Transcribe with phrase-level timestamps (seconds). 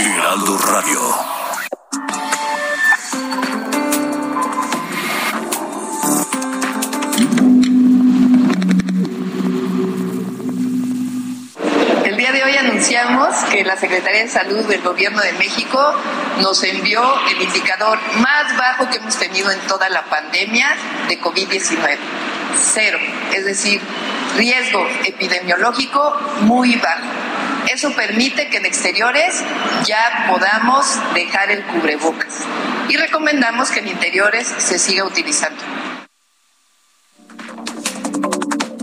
[0.00, 1.00] Heraldo Radio.
[12.04, 15.80] El día de hoy anunciamos que la Secretaría de Salud del Gobierno de México
[16.42, 20.76] nos envió el indicador más bajo que hemos tenido en toda la pandemia
[21.08, 21.98] de COVID-19.
[22.56, 22.98] Cero.
[23.34, 23.80] Es decir,
[24.36, 27.37] riesgo epidemiológico muy bajo.
[27.68, 29.44] Eso permite que en exteriores
[29.84, 32.46] ya podamos dejar el cubrebocas.
[32.88, 35.62] Y recomendamos que en interiores se siga utilizando.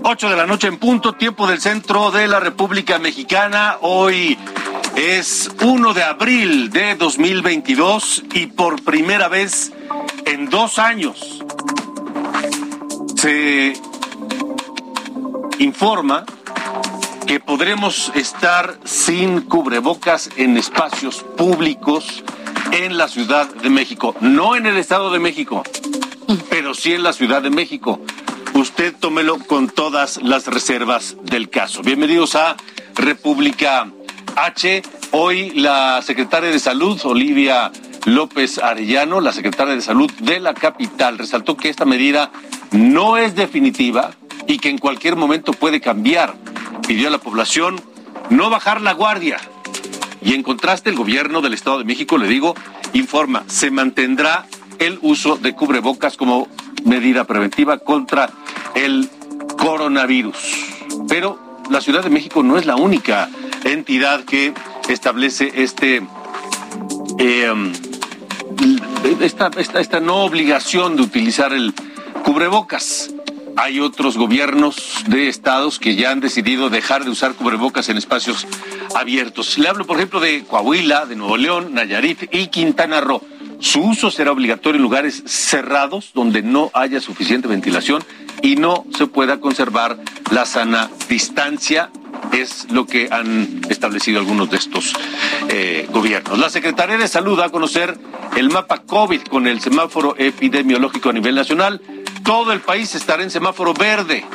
[0.04, 3.78] 8 de la noche en punto, tiempo del centro de la República Mexicana.
[3.82, 4.38] Hoy
[4.96, 9.74] es 1 de abril de 2022 y por primera vez
[10.26, 11.44] en dos años
[13.16, 13.74] se
[15.58, 16.24] informa
[17.26, 22.24] que podremos estar sin cubrebocas en espacios públicos
[22.72, 25.64] en la Ciudad de México, no en el Estado de México,
[26.50, 28.00] pero sí en la Ciudad de México.
[28.54, 31.82] Usted tómelo con todas las reservas del caso.
[31.82, 32.58] Bienvenidos a
[32.96, 33.92] República
[34.36, 34.84] H.
[35.12, 37.72] Hoy la secretaria de Salud, Olivia
[38.06, 42.32] López Arellano, la secretaria de Salud de la capital, resaltó que esta medida
[42.72, 44.12] no es definitiva
[44.48, 46.36] y que en cualquier momento puede cambiar.
[46.88, 47.82] Pidió a la población
[48.30, 49.38] no bajar la guardia.
[50.22, 52.56] Y en contraste, el gobierno del Estado de México, le digo,
[52.94, 54.48] informa, se mantendrá
[54.80, 56.48] el uso de cubrebocas como
[56.84, 58.30] medida preventiva contra
[58.74, 59.10] el
[59.58, 60.38] coronavirus.
[61.08, 63.30] Pero la Ciudad de México no es la única
[63.64, 64.54] entidad que
[64.88, 66.02] establece este
[67.18, 67.54] eh,
[69.22, 71.74] esta, esta, esta no obligación de utilizar el
[72.24, 73.12] cubrebocas.
[73.58, 78.46] Hay otros gobiernos de estados que ya han decidido dejar de usar cubrebocas en espacios
[78.96, 79.58] abiertos.
[79.58, 83.22] Le hablo, por ejemplo, de Coahuila, de Nuevo León, Nayarit y Quintana Roo.
[83.60, 88.04] Su uso será obligatorio en lugares cerrados donde no haya suficiente ventilación
[88.42, 89.98] y no se pueda conservar
[90.32, 91.90] la sana distancia.
[92.34, 94.94] Es lo que han establecido algunos de estos
[95.50, 96.38] eh, gobiernos.
[96.40, 97.98] La Secretaría de Salud da a conocer
[98.36, 101.82] el mapa COVID con el semáforo epidemiológico a nivel nacional.
[102.26, 104.26] Todo el país estará en semáforo verde.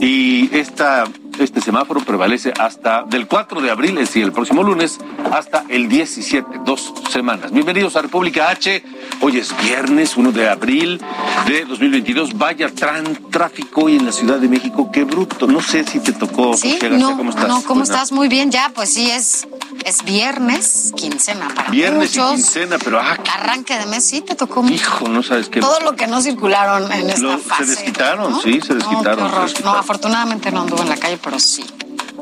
[0.00, 1.04] Y esta,
[1.40, 4.98] este semáforo prevalece hasta del 4 de abril, es decir, el próximo lunes,
[5.32, 7.50] hasta el 17, dos semanas.
[7.50, 8.82] Bienvenidos a República H.
[9.22, 11.00] Hoy es viernes 1 de abril
[11.46, 12.36] de 2022.
[12.36, 14.90] Vaya tran, tráfico hoy en la Ciudad de México.
[14.92, 15.46] Qué bruto.
[15.46, 16.54] No sé si te tocó.
[16.54, 17.48] Sí, Sofía García, no, ¿cómo estás?
[17.48, 18.12] no, ¿cómo estás?
[18.12, 19.46] Muy bien, ya, pues sí, es,
[19.84, 22.34] es viernes, quincena para Viernes y muchos.
[22.34, 24.74] quincena, pero ah, Arranque de mes, sí, te tocó mucho.
[24.74, 25.60] hijo, no sabes qué.
[25.60, 27.66] Todo lo que no circularon en esta Lo- se fase.
[27.66, 28.40] desquitaron, ¿no?
[28.42, 29.72] sí, se desquitaron, No, se desquitaron.
[29.74, 31.64] No, afortunadamente no anduve en la calle, pero sí.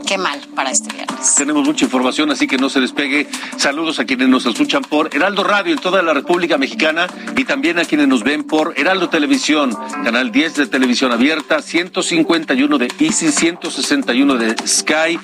[0.07, 1.35] Qué mal para este viernes.
[1.35, 3.27] Tenemos mucha información, así que no se despegue.
[3.57, 7.79] Saludos a quienes nos escuchan por Heraldo Radio en toda la República Mexicana y también
[7.79, 13.31] a quienes nos ven por Heraldo Televisión, canal 10 de televisión abierta, 151 de Easy,
[13.31, 15.19] 161 de Sky,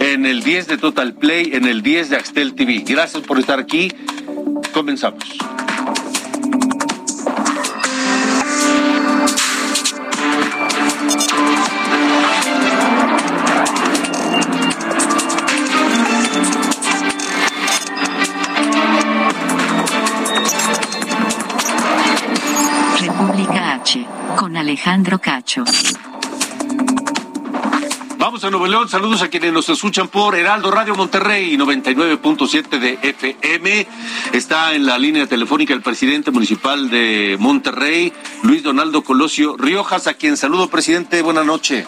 [0.00, 2.84] en el 10 de Total Play, en el 10 de Axtel TV.
[2.86, 3.92] Gracias por estar aquí.
[4.72, 5.24] Comenzamos.
[24.44, 25.64] Con Alejandro Cacho.
[28.18, 32.98] Vamos a Nuevo León, saludos a quienes nos escuchan por Heraldo Radio Monterrey 99.7 de
[33.00, 33.86] FM.
[34.34, 40.12] Está en la línea telefónica el presidente municipal de Monterrey, Luis Donaldo Colosio Riojas, a
[40.12, 41.86] quien saludo, presidente, buena noche.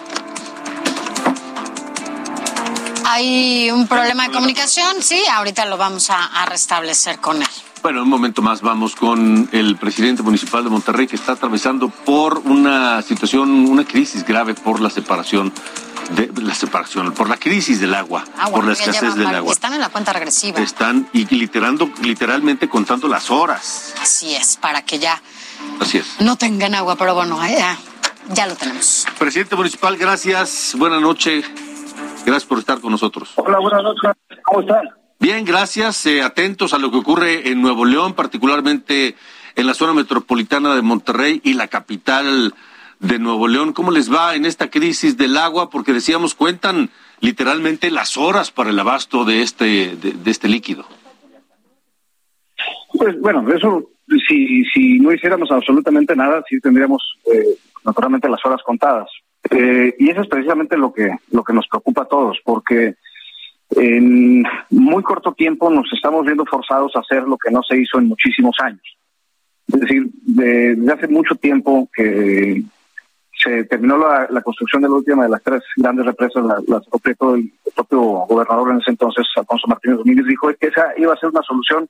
[3.04, 7.48] Hay un problema de comunicación, sí, ahorita lo vamos a, a restablecer con él.
[7.86, 12.38] Bueno, un momento más vamos con el presidente municipal de Monterrey que está atravesando por
[12.38, 15.52] una situación, una crisis grave por la separación
[16.16, 19.52] de la separación, por la crisis del agua, Agua, por la escasez del agua.
[19.52, 20.58] Están en la cuenta regresiva.
[20.58, 23.94] Están y literando, literalmente contando las horas.
[24.02, 25.22] Así es, para que ya
[25.78, 26.16] Así es.
[26.18, 27.78] no tengan agua, pero bueno, ya,
[28.30, 29.06] ya lo tenemos.
[29.16, 30.74] Presidente municipal, gracias.
[30.76, 31.44] Buenas noches.
[32.24, 33.30] Gracias por estar con nosotros.
[33.36, 34.10] Hola, buenas noches.
[34.42, 35.05] ¿Cómo están?
[35.26, 36.06] Bien, gracias.
[36.06, 39.16] Eh, atentos a lo que ocurre en Nuevo León, particularmente
[39.56, 42.54] en la zona metropolitana de Monterrey y la capital
[43.00, 43.72] de Nuevo León.
[43.72, 45.68] ¿Cómo les va en esta crisis del agua?
[45.68, 50.84] Porque decíamos, cuentan literalmente las horas para el abasto de este, de, este líquido.
[52.96, 53.82] Pues bueno, eso,
[54.28, 57.02] si, si no hiciéramos absolutamente nada, sí tendríamos
[57.34, 59.08] eh, naturalmente las horas contadas.
[59.50, 62.94] Eh, y eso es precisamente lo que, lo que nos preocupa a todos, porque
[63.70, 67.98] en muy corto tiempo nos estamos viendo forzados a hacer lo que no se hizo
[67.98, 68.96] en muchísimos años.
[69.68, 72.62] Es decir, desde hace mucho tiempo que
[73.42, 76.80] se terminó la, construcción de la última de las tres grandes represas, la, la
[77.34, 81.30] el, propio gobernador en ese entonces, Alfonso Martínez Domínguez, dijo que esa iba a ser
[81.30, 81.88] una solución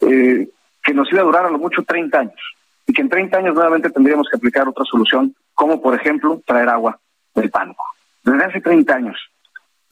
[0.00, 0.48] eh,
[0.82, 2.40] que nos iba a durar a lo mucho 30 años
[2.86, 6.68] y que en 30 años nuevamente tendríamos que aplicar otra solución, como por ejemplo traer
[6.68, 6.98] agua
[7.34, 7.84] del pánico.
[8.24, 9.16] Desde hace 30 años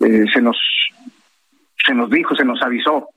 [0.00, 0.56] eh, se nos
[1.87, 3.09] se nos dijo, se nos avisó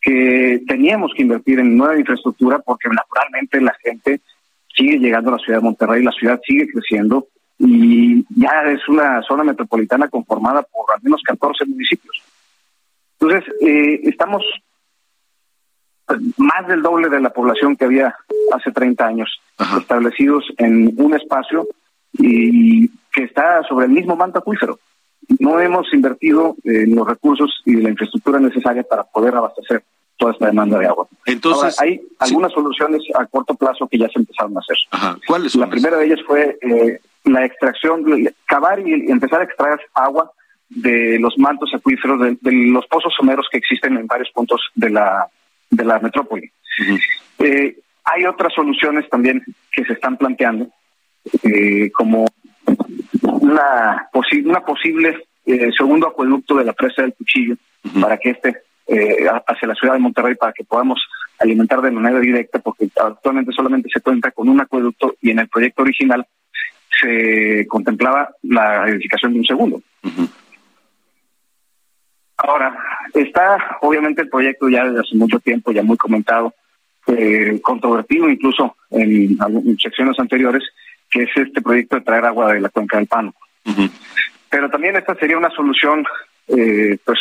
[0.00, 4.20] que teníamos que invertir en nueva infraestructura porque naturalmente la gente
[4.74, 7.26] sigue llegando a la ciudad de Monterrey, la ciudad sigue creciendo
[7.58, 12.22] y ya es una zona metropolitana conformada por al menos 14 municipios.
[13.20, 14.44] Entonces, eh, estamos
[16.36, 18.14] más del doble de la población que había
[18.52, 19.40] hace 30 años
[19.78, 21.66] establecidos en un espacio
[22.12, 24.78] y que está sobre el mismo manto acuífero
[25.38, 29.82] no hemos invertido en los recursos y la infraestructura necesaria para poder abastecer
[30.16, 31.06] toda esta demanda de agua.
[31.26, 35.20] Entonces, hay algunas soluciones a corto plazo que ya se empezaron a hacer.
[35.26, 38.04] ¿Cuáles La primera de ellas fue eh, la extracción,
[38.44, 40.32] cavar y empezar a extraer agua
[40.68, 45.28] de los mantos acuíferos, de, los pozos someros que existen en varios puntos de la,
[45.70, 46.50] de la metrópoli.
[47.38, 49.42] Eh, hay otras soluciones también
[49.72, 50.68] que se están planteando,
[51.42, 52.26] eh, como
[53.48, 54.08] una,
[54.44, 57.56] una posible eh, segundo acueducto de la presa del Cuchillo
[58.00, 60.98] para que este eh, hacia la ciudad de Monterrey para que podamos
[61.38, 65.48] alimentar de manera directa porque actualmente solamente se cuenta con un acueducto y en el
[65.48, 66.26] proyecto original
[67.00, 69.82] se contemplaba la edificación de un segundo.
[72.38, 72.76] Ahora,
[73.14, 76.54] está obviamente el proyecto ya desde hace mucho tiempo, ya muy comentado,
[77.06, 80.62] eh, controvertido incluso en, en secciones anteriores,
[81.10, 83.40] que es este proyecto de traer agua de la cuenca del Pánuco.
[84.50, 86.04] Pero también esta sería una solución,
[86.48, 87.18] eh, pues,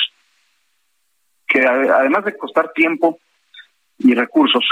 [1.48, 3.20] que además de costar tiempo
[4.00, 4.66] y recursos,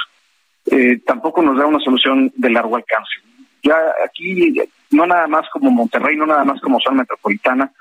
[0.71, 3.11] eh, tampoco nos da una solución de largo alcance.
[3.63, 4.55] Ya aquí,
[4.91, 7.71] no nada más como Monterrey, no nada más como zona metropolitana,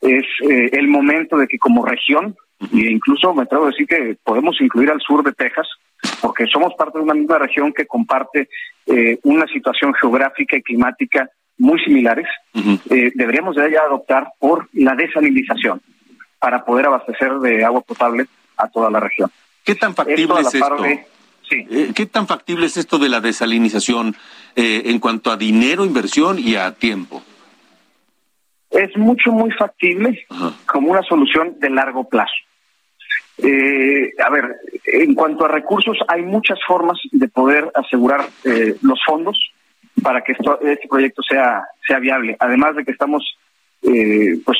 [0.00, 2.36] es eh, el momento de que como región,
[2.72, 5.66] e incluso me atrevo a decir que podemos incluir al sur de Texas,
[6.20, 8.48] porque somos parte de una misma región que comparte
[8.86, 12.26] eh, una situación geográfica y climática muy similares,
[12.90, 15.80] eh, deberíamos de ya adoptar por la desalinización
[16.38, 19.30] para poder abastecer de agua potable a toda la región.
[19.64, 20.84] ¿Qué tan factible es esto?
[21.50, 24.16] Eh, ¿Qué tan factible es esto de la desalinización
[24.56, 27.22] en cuanto a dinero, inversión y a tiempo?
[28.70, 30.26] Es mucho, muy factible
[30.66, 32.34] como una solución de largo plazo.
[33.38, 39.00] Eh, a ver, en cuanto a recursos, hay muchas formas de poder asegurar eh, los
[39.04, 39.38] fondos
[40.02, 42.36] para que esto, este proyecto sea, sea viable.
[42.38, 43.36] Además de que estamos,
[43.82, 44.58] eh, pues,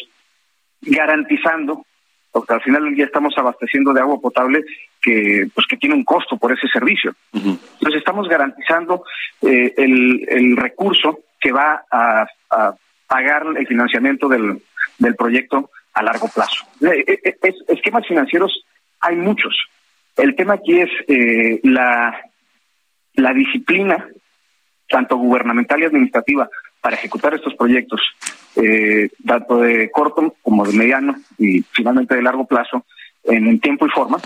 [0.83, 1.85] garantizando,
[2.33, 4.65] porque al final ya estamos abasteciendo de agua potable
[5.01, 7.15] que, pues, que tiene un costo por ese servicio.
[7.33, 9.05] Entonces estamos garantizando
[9.43, 12.75] eh, el, el recurso que va a, a
[13.07, 14.61] pagar el financiamiento del,
[14.99, 16.67] del proyecto a largo plazo.
[16.81, 18.65] Eh, eh, es, esquemas financieros
[19.01, 19.55] hay muchos.
[20.17, 22.21] El tema aquí es eh, la,
[23.35, 24.09] disciplina,
[24.89, 26.49] tanto gubernamental y administrativa,
[26.81, 28.01] para ejecutar estos proyectos,
[29.27, 32.85] tanto de corto como de mediano y finalmente de largo plazo,
[33.25, 34.19] en tiempo y forma.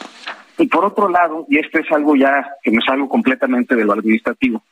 [0.58, 3.84] Y por otro lado, y esto es algo ya que no es algo completamente de
[3.84, 4.64] lo administrativo,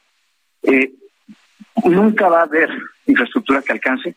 [1.85, 2.71] nunca va a haber
[3.07, 4.17] infraestructura que alcance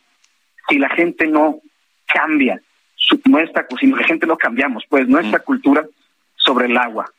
[0.67, 1.59] si la gente no
[2.07, 2.59] cambia
[3.25, 5.85] nuestra, si la gente no cambiamos, pues nuestra cultura
[6.35, 7.11] sobre el agua,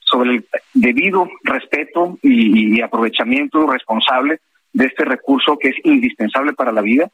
[0.00, 4.40] sobre el debido respeto y, aprovechamiento responsable
[4.72, 7.10] de este recurso que es indispensable para la vida,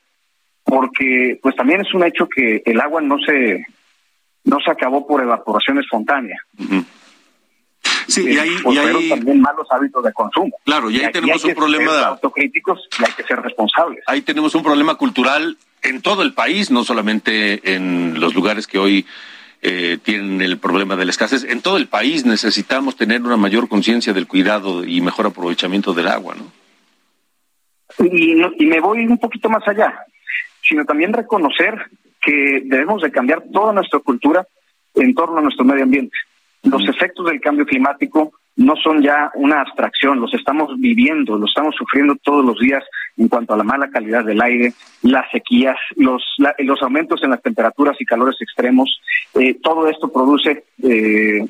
[0.62, 3.66] porque pues también es un hecho que el agua no se
[4.44, 6.36] no se acabó por evaporación espontánea.
[8.06, 10.54] Sí, y hay, y también malos hábitos de consumo.
[10.64, 14.04] Claro, y ahí tenemos un problema de autocríticos y hay que ser responsables.
[14.06, 18.78] Ahí tenemos un problema cultural en todo el país, no solamente en los lugares que
[18.78, 19.06] hoy
[19.62, 21.44] eh, tienen el problema de la escasez.
[21.44, 26.08] En todo el país necesitamos tener una mayor conciencia del cuidado y mejor aprovechamiento del
[26.08, 26.52] agua, ¿no?
[28.04, 29.94] Y, y me voy un poquito más allá,
[30.62, 31.74] sino también reconocer
[32.20, 34.46] que debemos de cambiar toda nuestra cultura
[34.94, 36.16] en torno a nuestro medio ambiente.
[36.62, 41.74] Los efectos del cambio climático no son ya una abstracción, los estamos viviendo, los estamos
[41.74, 42.84] sufriendo todos los días
[43.16, 46.22] en cuanto a la mala calidad del aire, las sequías, los,
[46.58, 49.00] los aumentos en las temperaturas y calores extremos.
[49.34, 51.44] Eh, todo esto produce eh,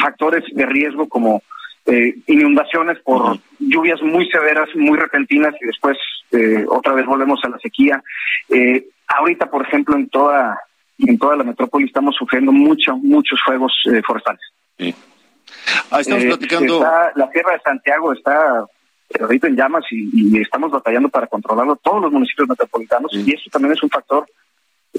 [0.00, 1.42] factores de riesgo como
[1.84, 5.98] eh, inundaciones por lluvias muy severas, muy repentinas y después
[6.30, 8.02] eh, otra vez volvemos a la sequía.
[8.48, 10.58] Eh, ahorita, por ejemplo, en toda
[10.98, 13.72] en toda la metrópoli estamos sufriendo mucho, muchos fuegos
[14.06, 14.40] forestales.
[14.78, 14.94] Sí.
[15.90, 16.80] Ah, estamos platicando.
[17.14, 18.66] la Sierra de Santiago está
[19.20, 23.74] ahorita en llamas y, estamos batallando para controlarlo todos los municipios metropolitanos y eso también
[23.74, 24.26] es un factor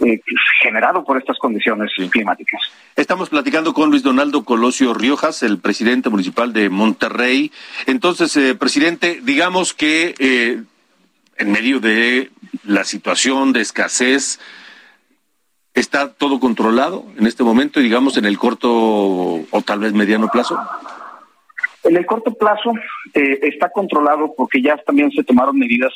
[0.02, 0.22] eh,
[0.62, 2.62] generado por estas condiciones climáticas.
[2.96, 7.52] Estamos platicando con Luis Donaldo Colosio Riojas, el presidente municipal de Monterrey.
[7.86, 10.64] Entonces, eh, presidente, digamos que eh,
[11.38, 12.32] en medio de
[12.64, 14.40] la situación de escasez,
[15.74, 20.60] ¿está todo controlado en este momento, digamos, en el corto o tal vez mediano plazo?
[21.84, 22.74] En el corto plazo
[23.14, 25.94] está controlado porque ya también se tomaron medidas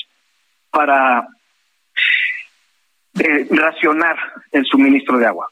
[0.70, 1.28] para
[3.20, 4.16] eh, racionar
[4.52, 5.48] el suministro de agua.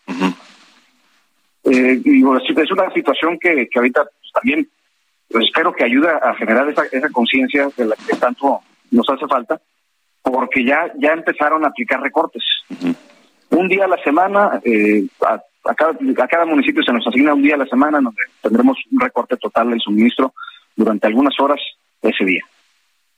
[1.63, 4.69] eh, es una situación que, que ahorita pues, también
[5.29, 9.25] pues, espero que ayude a generar esa, esa conciencia de la que tanto nos hace
[9.27, 9.59] falta,
[10.21, 12.43] porque ya, ya empezaron a aplicar recortes.
[13.51, 17.33] Un día a la semana, eh, a, a, cada, a cada municipio se nos asigna
[17.33, 20.33] un día a la semana donde tendremos un recorte total del suministro
[20.75, 21.59] durante algunas horas
[22.01, 22.43] ese día.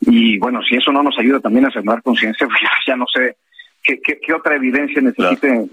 [0.02, 3.36] Y bueno, si eso no nos ayuda también a generar conciencia, pues ya no sé
[3.84, 5.66] ¿Qué, otra evidencia necesite,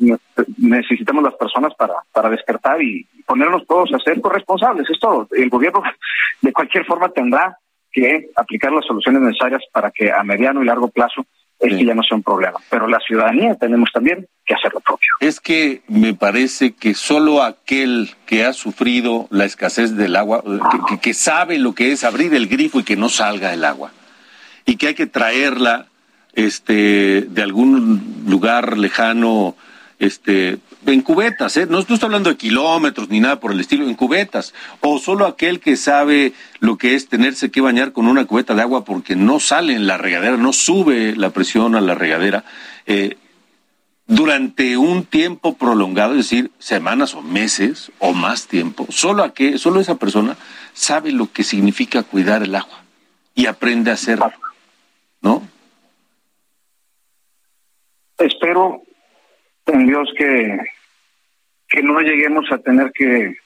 [0.58, 4.88] necesitamos las personas para, para despertar y ponernos todos a ser corresponsables?
[4.88, 5.26] Es todo.
[5.32, 5.82] El gobierno
[6.42, 7.58] de cualquier forma tendrá
[7.90, 11.26] que aplicar las soluciones necesarias para que a mediano y largo plazo
[11.66, 12.58] esto ya no sea un problema.
[12.70, 15.08] Pero la ciudadanía tenemos también que hacer lo propio.
[15.20, 20.42] Es que me parece que solo aquel que ha sufrido la escasez del agua,
[20.88, 23.92] que, que sabe lo que es abrir el grifo y que no salga el agua,
[24.66, 25.86] y que hay que traerla
[26.34, 29.54] este, de algún lugar lejano,
[29.98, 31.66] este, en cubetas, ¿eh?
[31.68, 35.60] no, estoy hablando de kilómetros ni nada por el estilo, en cubetas, o solo aquel
[35.60, 39.40] que sabe lo que es tenerse que bañar con una cubeta de agua porque no
[39.40, 42.44] sale en la regadera, no sube la presión a la regadera,
[42.86, 43.16] eh,
[44.06, 49.56] durante un tiempo prolongado, es decir, semanas o meses o más tiempo, solo, a que,
[49.58, 50.36] solo esa persona
[50.74, 52.82] sabe lo que significa cuidar el agua
[53.34, 54.32] y aprende a hacerlo,
[55.22, 55.42] ¿no?
[58.18, 58.83] espero
[59.66, 60.58] en Dios que,
[61.68, 63.36] que no lleguemos a tener que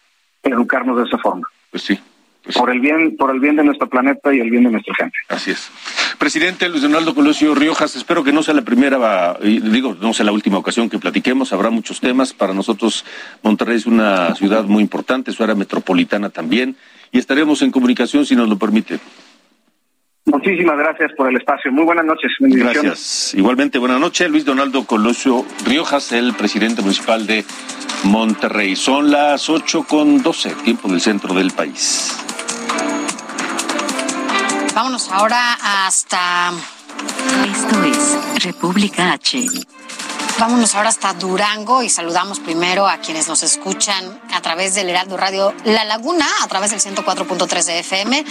[0.43, 1.47] educarnos de esa forma.
[1.71, 1.99] Pues sí.
[2.43, 4.95] Pues por el bien, por el bien de nuestro planeta y el bien de nuestra
[4.95, 5.19] gente.
[5.29, 5.71] Así es.
[6.19, 10.33] Presidente Luis Donaldo Colosio Riojas, espero que no sea la primera, digo, no sea la
[10.33, 12.33] última ocasión que platiquemos, habrá muchos temas.
[12.33, 13.05] Para nosotros,
[13.43, 16.77] Monterrey es una ciudad muy importante, su área metropolitana también,
[17.13, 18.99] y estaremos en comunicación si nos lo permite.
[20.29, 21.73] Muchísimas gracias por el espacio.
[21.73, 22.31] Muy buenas noches.
[22.39, 23.35] Gracias.
[23.35, 24.31] Igualmente, buenas noches.
[24.31, 27.45] Luis Donaldo Colosio Riojas, el presidente municipal de
[28.05, 28.77] Monterrey.
[28.77, 32.17] Son las 8 con 12, tiempo del centro del país.
[34.75, 35.55] Vámonos ahora
[35.87, 36.53] hasta...
[37.51, 39.45] Esto es República H.
[40.39, 45.17] Vámonos ahora hasta Durango y saludamos primero a quienes nos escuchan a través del Heraldo
[45.17, 48.25] Radio La Laguna, a través del 104.3 de FM.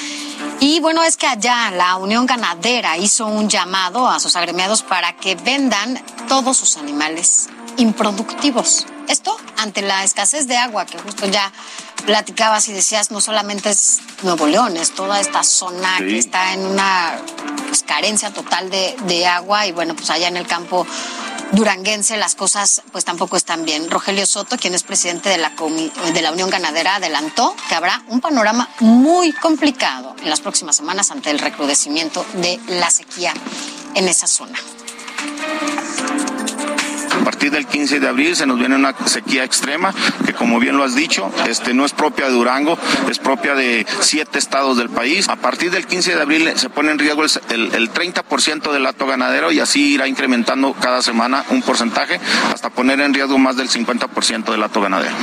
[0.62, 5.18] Y bueno, es que allá la Unión Ganadera hizo un llamado a sus agremiados para
[5.18, 8.86] que vendan todos sus animales improductivos.
[9.10, 11.52] Esto ante la escasez de agua que justo ya
[12.06, 16.66] platicabas y decías, no solamente es Nuevo León, es toda esta zona que está en
[16.66, 17.20] una
[17.68, 20.88] pues, carencia total de, de agua y bueno, pues allá en el campo
[21.52, 23.90] duranguense las cosas pues tampoco están bien.
[23.90, 25.54] Rogelio Soto, quien es presidente de la,
[26.14, 31.12] de la Unión Ganadera, adelantó que habrá un panorama muy complicado en las próximas semanas
[31.12, 33.34] ante el recrudecimiento de la sequía
[33.96, 34.58] en esa zona.
[37.28, 39.94] A partir del 15 de abril se nos viene una sequía extrema
[40.26, 42.80] que como bien lo has dicho, este no es propia de Durango,
[43.12, 45.28] es propia de siete estados del país.
[45.28, 49.06] A partir del 15 de abril se pone en riesgo el, el 30% del hato
[49.08, 52.18] ganadero y así irá incrementando cada semana un porcentaje
[52.54, 55.14] hasta poner en riesgo más del 50% del hato ganadero.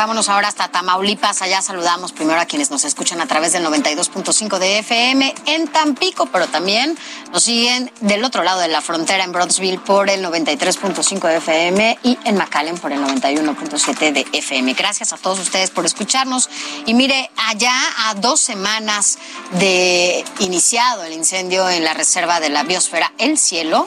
[0.00, 1.42] Vámonos ahora hasta Tamaulipas.
[1.42, 6.24] Allá saludamos primero a quienes nos escuchan a través del 92.5 de FM en Tampico,
[6.32, 6.96] pero también
[7.34, 11.98] nos siguen del otro lado de la frontera en Broadsville por el 93.5 de FM
[12.02, 14.72] y en McAllen por el 91.7 de FM.
[14.72, 16.48] Gracias a todos ustedes por escucharnos.
[16.86, 17.74] Y mire, allá
[18.06, 19.18] a dos semanas
[19.58, 23.86] de iniciado el incendio en la reserva de la biosfera El Cielo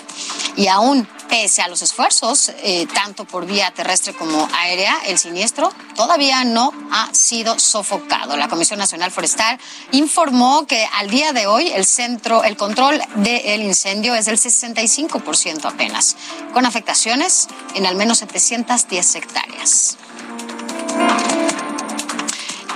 [0.55, 5.74] y aún pese a los esfuerzos, eh, tanto por vía terrestre como aérea, el siniestro
[5.96, 8.38] todavía no ha sido sofocado.
[8.38, 9.60] La Comisión Nacional Forestal
[9.94, 15.66] informó que al día de hoy el centro, el control del incendio es del 65%
[15.66, 16.18] apenas,
[16.54, 19.98] con afectaciones en al menos 710 hectáreas.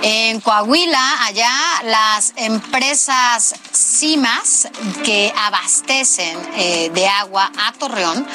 [0.02, 1.50] En Coahuila, allá
[1.84, 4.68] las empresas CIMAS
[5.04, 8.26] que abastecen eh, de agua a Torreón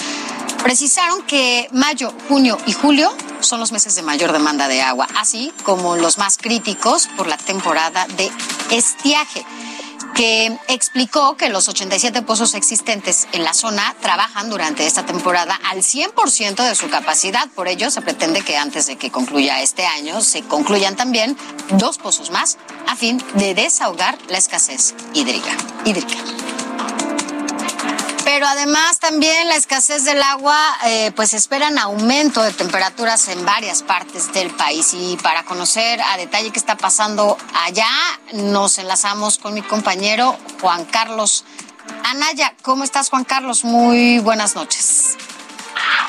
[0.61, 5.53] precisaron que mayo, junio y julio son los meses de mayor demanda de agua, así
[5.63, 8.31] como los más críticos por la temporada de
[8.71, 9.45] estiaje
[10.15, 15.79] que explicó que los 87 pozos existentes en la zona trabajan durante esta temporada al
[15.79, 17.49] 100% de su capacidad.
[17.49, 21.37] Por ello, se pretende que antes de que concluya este año se concluyan también
[21.71, 22.57] dos pozos más
[22.87, 25.51] a fin de desahogar la escasez hídrica.
[25.85, 26.52] hídrica.
[28.33, 33.83] Pero además también la escasez del agua, eh, pues esperan aumento de temperaturas en varias
[33.83, 34.95] partes del país.
[34.95, 37.87] Y para conocer a detalle qué está pasando allá,
[38.33, 41.45] nos enlazamos con mi compañero Juan Carlos
[42.05, 42.55] Anaya.
[42.63, 43.63] ¿Cómo estás, Juan Carlos?
[43.63, 45.15] Muy buenas noches.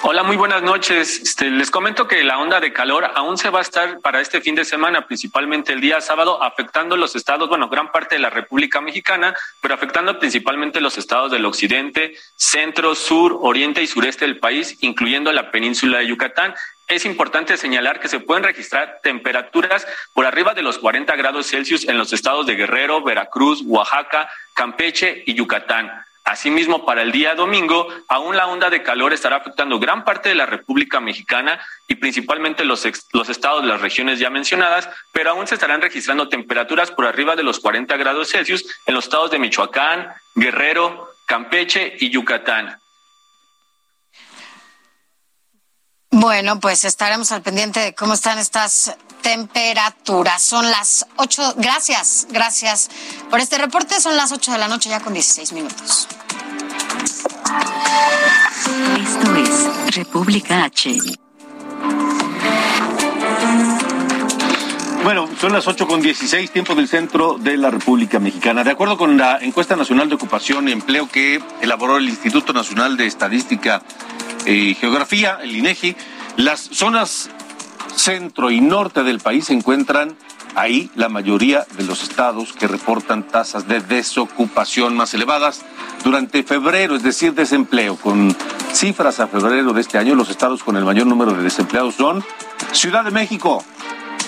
[0.03, 1.21] Hola, muy buenas noches.
[1.21, 4.41] Este, les comento que la onda de calor aún se va a estar para este
[4.41, 8.31] fin de semana, principalmente el día sábado, afectando los estados, bueno, gran parte de la
[8.31, 14.39] República Mexicana, pero afectando principalmente los estados del occidente, centro, sur, oriente y sureste del
[14.39, 16.55] país, incluyendo la península de Yucatán.
[16.87, 21.89] Es importante señalar que se pueden registrar temperaturas por arriba de los 40 grados Celsius
[21.89, 26.05] en los estados de Guerrero, Veracruz, Oaxaca, Campeche y Yucatán.
[26.25, 30.35] Asimismo, para el día domingo, aún la onda de calor estará afectando gran parte de
[30.35, 35.57] la República Mexicana y principalmente los, estados de las regiones ya mencionadas, pero aún se
[35.57, 40.15] estarán registrando temperaturas por arriba de los 40 grados Celsius en los estados de Michoacán,
[40.35, 42.79] Guerrero, Campeche y Yucatán.
[46.11, 50.43] Bueno, pues estaremos al pendiente de cómo están estas temperaturas.
[50.43, 51.55] Son las 8.
[51.57, 52.91] Gracias, gracias
[53.31, 53.99] por este reporte.
[54.01, 56.07] Son las 8 de la noche ya con 16 minutos.
[59.01, 61.01] Esto es República H.
[65.03, 68.63] Bueno, son las 8 con 16, tiempo del centro de la República Mexicana.
[68.63, 72.97] De acuerdo con la encuesta nacional de ocupación y empleo que elaboró el Instituto Nacional
[72.99, 73.83] de Estadística
[74.47, 75.97] y Geografía, el INEGI,
[76.37, 77.31] las zonas
[77.97, 80.17] centro y norte del país se encuentran
[80.55, 85.63] ahí la mayoría de los estados que reportan tasas de desocupación más elevadas
[86.03, 87.97] durante febrero, es decir, desempleo.
[87.97, 88.37] Con
[88.73, 92.25] cifras a febrero de este año, los estados con el mayor número de desempleados son
[92.73, 93.65] Ciudad de México,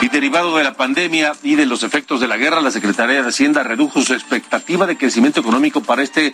[0.00, 3.28] Y derivado de la pandemia y de los efectos de la guerra, la Secretaría de
[3.28, 6.32] Hacienda redujo su expectativa de crecimiento económico para este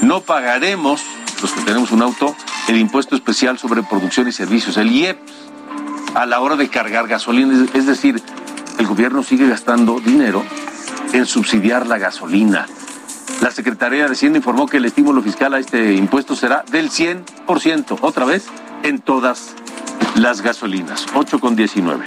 [0.00, 1.02] no pagaremos,
[1.42, 2.34] los que tenemos un auto,
[2.68, 5.18] el impuesto especial sobre producción y servicios, el IEP,
[6.14, 7.66] a la hora de cargar gasolina.
[7.74, 8.20] Es decir,
[8.78, 10.42] el gobierno sigue gastando dinero
[11.12, 12.66] en subsidiar la gasolina
[13.40, 17.98] la Secretaría de Hacienda informó que el estímulo fiscal a este impuesto será del 100%,
[18.02, 18.44] otra vez,
[18.82, 19.54] en todas
[20.16, 21.06] las gasolinas.
[21.14, 22.04] 8 con 19.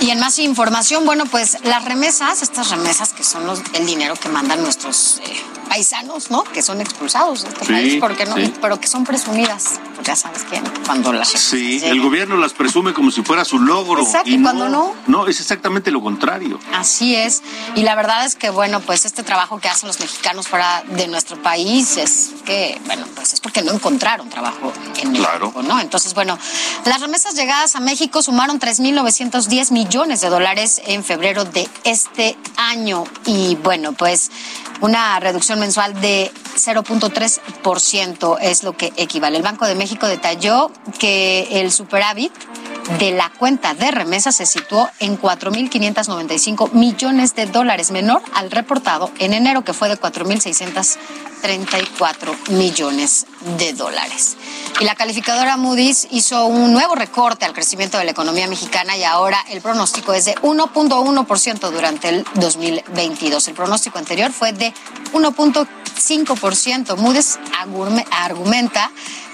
[0.00, 3.42] Y en más información, bueno, pues las remesas, estas remesas que son
[3.74, 5.36] el dinero que mandan nuestros eh,
[5.70, 6.42] paisanos, ¿no?
[6.42, 8.52] Que son expulsados de este Sí, país, porque no, sí.
[8.60, 12.92] pero que son presumidas, pues ya sabes quién, cuando las Sí, el gobierno las presume
[12.92, 14.02] como si fuera su logro.
[14.02, 14.92] Exacto, y cuando no.
[15.06, 16.58] No, es exactamente lo contrario.
[16.74, 17.42] Así es.
[17.76, 21.06] Y la verdad es que, bueno, pues este trabajo que hacen los mexicanos fuera de
[21.06, 25.46] nuestro país es que, bueno, pues es porque no encontraron trabajo en Claro.
[25.52, 25.78] México, ¿no?
[25.80, 26.36] Entonces, bueno,
[26.84, 33.04] las remesas llegadas a México sumaron 3.910 millones de dólares en febrero de este año.
[33.24, 34.30] Y, bueno, pues
[34.80, 39.36] una reducción mensual de 0.3% es lo que equivale.
[39.36, 42.32] El Banco de México detalló que el superávit
[42.98, 49.10] de la cuenta de remesas se situó en 4.595 millones de dólares, menor al reportado
[49.18, 53.24] en enero, que fue de 4.634 millones
[53.58, 54.36] de dólares.
[54.80, 59.04] Y la calificadora Moody's hizo un nuevo recorte al crecimiento de la economía mexicana y
[59.04, 63.46] ahora el pronóstico es de 1.1% durante el 2022.
[63.48, 64.74] El pronóstico anterior fue de
[65.12, 65.68] 1.5%.
[66.96, 68.90] Moody's agurme- argumenta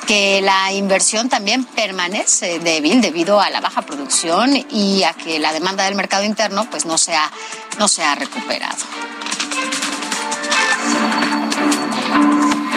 [0.07, 5.53] que la inversión también permanece débil debido a la baja producción y a que la
[5.53, 7.31] demanda del mercado interno pues no se ha,
[7.79, 8.77] no se ha recuperado.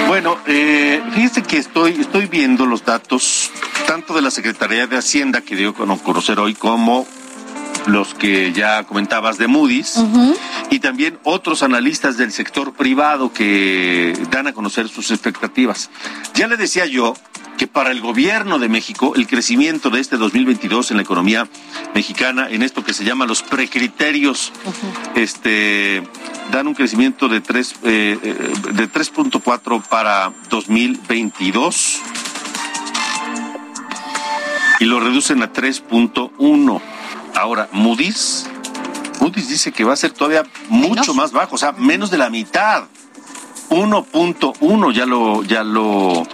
[0.07, 3.51] Bueno, eh, fíjese que estoy, estoy viendo los datos
[3.85, 7.05] tanto de la Secretaría de Hacienda que dio a conocer hoy como
[7.89, 9.99] los que ya comentabas de Moody's
[10.69, 15.89] y también otros analistas del sector privado que dan a conocer sus expectativas.
[16.35, 17.13] Ya le decía yo
[17.57, 21.47] que para el gobierno de México el crecimiento de este 2022 en la economía
[21.93, 24.53] mexicana, en esto que se llama los precriterios,
[25.15, 26.03] este,
[26.51, 31.99] dan un crecimiento de tres, eh, eh, de 3.4 para 2022
[34.79, 36.81] y lo reducen a 3.1.
[37.39, 38.45] Ahora, Moody's,
[39.21, 41.15] Moody's dice que va a ser todavía mucho Menos.
[41.15, 42.83] más bajo, o sea, menos de la mitad.
[43.69, 46.27] 1.1, ya lo, ya lo,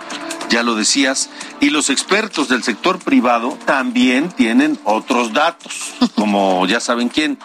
[0.50, 1.30] ya lo decías.
[1.60, 7.38] Y los expertos del sector privado también tienen otros datos, como ya saben quién.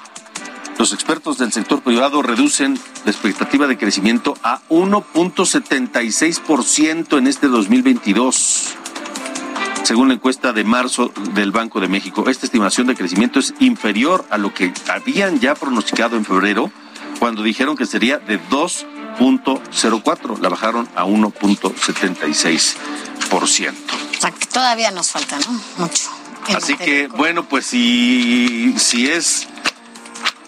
[0.78, 8.76] Los expertos del sector privado reducen la expectativa de crecimiento a 1.76% en este 2022
[9.90, 12.30] según la encuesta de marzo del Banco de México.
[12.30, 16.70] Esta estimación de crecimiento es inferior a lo que habían ya pronosticado en febrero,
[17.18, 20.38] cuando dijeron que sería de 2.04.
[20.38, 22.76] La bajaron a 1.76%.
[23.32, 25.60] O sea, que todavía nos falta, ¿no?
[25.78, 26.08] Mucho.
[26.54, 29.48] Así que, bueno, pues si, si es...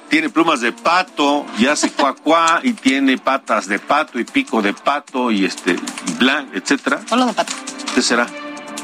[0.08, 4.62] Tiene plumas de pato y hace cuá cuá y tiene patas de pato y pico
[4.62, 5.72] de pato y este
[6.06, 7.00] y blan, etcétera.
[7.08, 7.54] Solo de pato.
[7.94, 8.28] ¿Qué será?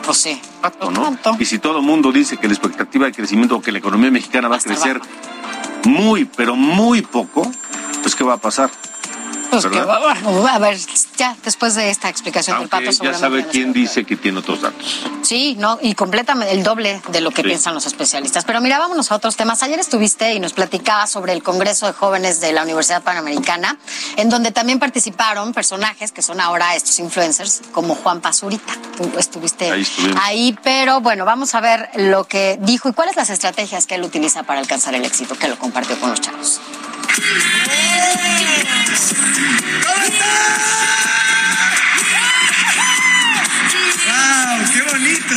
[0.08, 0.40] Pues sí.
[1.38, 4.10] Y si todo el mundo dice que la expectativa de crecimiento o que la economía
[4.10, 4.98] mexicana va a crecer
[5.84, 7.42] muy, pero muy poco,
[8.00, 8.70] pues ¿qué va a pasar?
[9.50, 9.88] Pues que ¿Verdad?
[10.02, 10.76] va- bueno, a ver,
[11.16, 14.38] ya después de esta explicación del pato ya seguramente sabe nos quién dice que tiene
[14.40, 15.00] otros datos.
[15.22, 17.48] Sí, no, y completamente el doble de lo que Sí.
[17.48, 18.44] piensan los especialistas.
[18.44, 19.62] Pero mira, vámonos a otros temas.
[19.62, 23.78] Ayer estuviste y nos platicabas sobre el Congreso de Jóvenes de la Universidad Panamericana,
[24.16, 28.74] en donde también participaron personajes que son ahora estos influencers, como Juan Pazurita.
[28.96, 29.86] Tú estuviste Ahí
[30.22, 34.02] ahí, pero bueno, vamos a ver lo que dijo y cuáles las estrategias que él
[34.04, 36.60] utiliza para alcanzar el éxito, que lo compartió con los chavos.
[37.18, 37.26] ¡Wow!
[44.72, 45.34] ¡Qué bonito!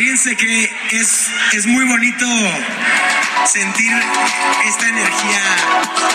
[0.00, 2.24] Fíjense que es, es muy bonito
[3.44, 3.92] sentir
[4.66, 5.42] esta energía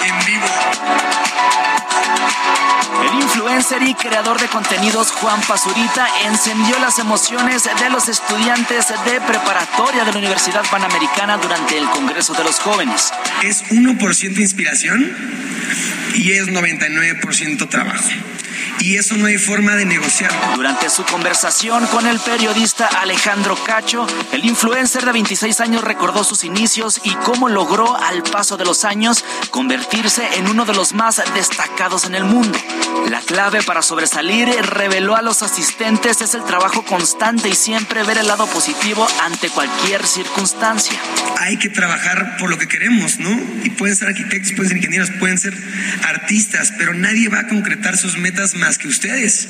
[0.08, 0.48] en vivo.
[3.04, 9.22] El influencer y creador de contenidos Juan Pazurita encendió las emociones de los estudiantes de
[9.22, 13.14] preparatoria de la Universidad Panamericana durante el Congreso de los Jóvenes.
[13.44, 15.16] Es 1% inspiración
[16.16, 18.10] y es 99% trabajo.
[18.80, 20.40] Y eso no hay forma de negociarlo.
[20.56, 26.44] Durante su conversación con el periodista Alejandro Cacho, el influencer de 26 años recordó sus
[26.44, 31.22] inicios y cómo logró al paso de los años convertirse en uno de los más
[31.34, 32.58] destacados en el mundo.
[33.10, 38.18] La clave para sobresalir, reveló a los asistentes, es el trabajo constante y siempre ver
[38.18, 41.00] el lado positivo ante cualquier circunstancia.
[41.40, 43.30] Hay que trabajar por lo que queremos, ¿no?
[43.64, 45.54] Y pueden ser arquitectos, pueden ser ingenieros, pueden ser
[46.04, 49.48] artistas, pero nadie va a concretar sus metas más que ustedes.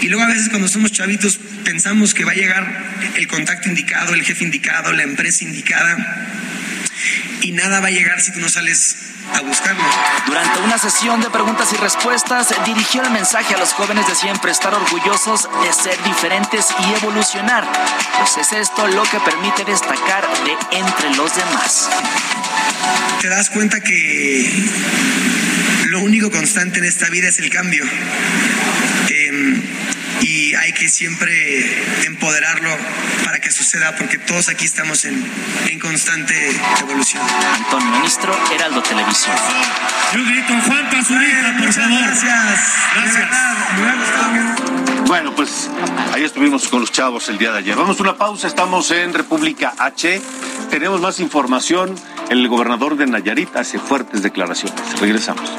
[0.00, 2.66] Y luego a veces cuando somos chavitos pensamos que va a llegar
[3.14, 5.96] el contacto indicado, el jefe indicado, la empresa indicada.
[7.42, 8.96] Y nada va a llegar si tú no sales
[9.34, 9.82] a buscarlo.
[10.26, 14.50] Durante una sesión de preguntas y respuestas, dirigió el mensaje a los jóvenes de siempre
[14.50, 17.66] estar orgullosos de ser diferentes y evolucionar,
[18.18, 21.88] pues es esto lo que permite destacar de entre los demás.
[23.20, 24.50] Te das cuenta que
[25.92, 27.84] lo único constante en esta vida es el cambio.
[29.10, 29.62] Em,
[30.22, 32.70] y hay que siempre empoderarlo
[33.26, 35.22] para que suceda, porque todos aquí estamos en,
[35.68, 36.34] en constante
[36.80, 37.22] evolución.
[37.56, 39.36] Antonio Ministro, Heraldo Televisión.
[40.14, 42.00] Yo grito Juan Pazurita, por favor.
[42.00, 42.60] Gracias.
[42.94, 43.28] Gracias.
[45.06, 45.68] Bueno, pues
[46.14, 47.76] ahí estuvimos con los chavos el día de ayer.
[47.76, 50.22] Vamos a una pausa, estamos en República H.
[50.70, 51.94] Tenemos más información.
[52.30, 54.98] El gobernador de Nayarit hace fuertes declaraciones.
[54.98, 55.50] Regresamos.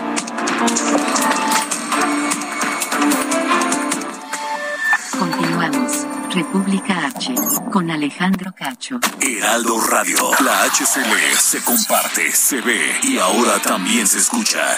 [5.20, 6.08] Continuamos.
[6.34, 7.36] República H.
[7.72, 9.00] Con Alejandro Cacho.
[9.20, 10.16] Heraldo Radio.
[10.40, 14.78] La HCL se comparte, se ve y ahora también se escucha.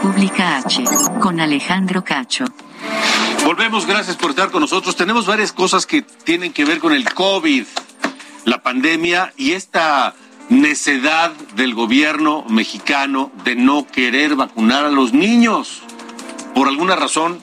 [0.00, 0.84] República H.
[1.20, 2.44] Con Alejandro Cacho.
[3.44, 4.94] Volvemos, gracias por estar con nosotros.
[4.94, 7.64] Tenemos varias cosas que tienen que ver con el COVID,
[8.44, 10.14] la pandemia y esta
[10.50, 15.82] necedad del gobierno mexicano de no querer vacunar a los niños.
[16.54, 17.42] Por alguna razón,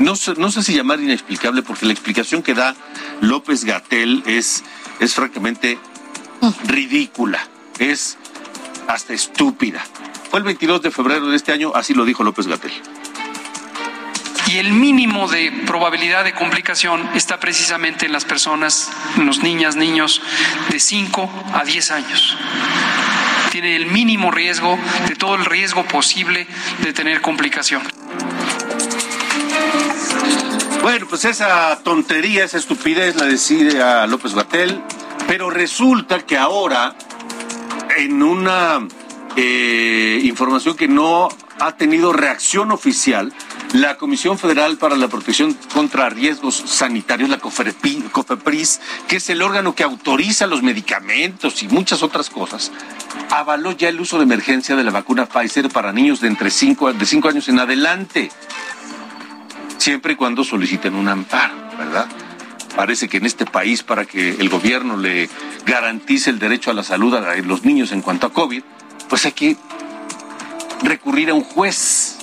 [0.00, 2.74] no sé, no sé si llamar inexplicable, porque la explicación que da
[3.20, 4.64] López Gatel es,
[4.98, 5.78] es francamente
[6.66, 7.38] ridícula,
[7.78, 8.18] es
[8.88, 9.84] hasta estúpida.
[10.30, 12.72] Fue el 22 de febrero de este año, así lo dijo López Gatel.
[14.46, 19.74] Y el mínimo de probabilidad de complicación está precisamente en las personas, en los niñas,
[19.74, 20.20] niños
[20.70, 22.36] de 5 a 10 años.
[23.50, 26.46] Tiene el mínimo riesgo de todo el riesgo posible
[26.82, 27.82] de tener complicación.
[30.82, 34.82] Bueno, pues esa tontería, esa estupidez la decide a López Gatel,
[35.26, 36.94] pero resulta que ahora,
[37.96, 38.86] en una
[39.36, 41.28] eh, información que no
[41.60, 43.32] ha tenido reacción oficial,
[43.72, 49.42] la Comisión Federal para la Protección contra Riesgos Sanitarios, la COFEPRI- COFEPRIS, que es el
[49.42, 52.70] órgano que autoriza los medicamentos y muchas otras cosas,
[53.30, 56.92] avaló ya el uso de emergencia de la vacuna Pfizer para niños de entre 5
[56.92, 58.30] de cinco años en adelante
[59.78, 62.06] siempre y cuando soliciten un amparo, ¿verdad?
[62.76, 65.28] Parece que en este país, para que el gobierno le
[65.64, 68.62] garantice el derecho a la salud a los niños en cuanto a COVID,
[69.08, 69.56] pues hay que
[70.82, 72.18] recurrir a un juez.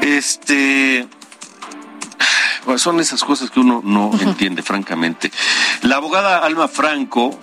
[0.00, 1.06] Este.
[2.76, 5.30] son esas cosas que uno no entiende, francamente.
[5.82, 7.38] La abogada Alma Franco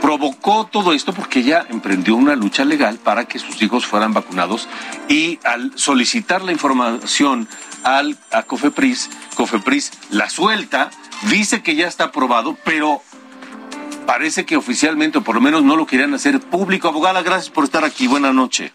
[0.00, 4.68] provocó todo esto porque ella emprendió una lucha legal para que sus hijos fueran vacunados
[5.08, 7.48] y al solicitar la información
[7.86, 10.90] al a Cofepris, Cofepris la suelta,
[11.30, 13.00] dice que ya está aprobado, pero
[14.06, 16.88] parece que oficialmente o por lo menos no lo querían hacer público.
[16.88, 18.08] Abogada, gracias por estar aquí.
[18.08, 18.72] Buenas noches.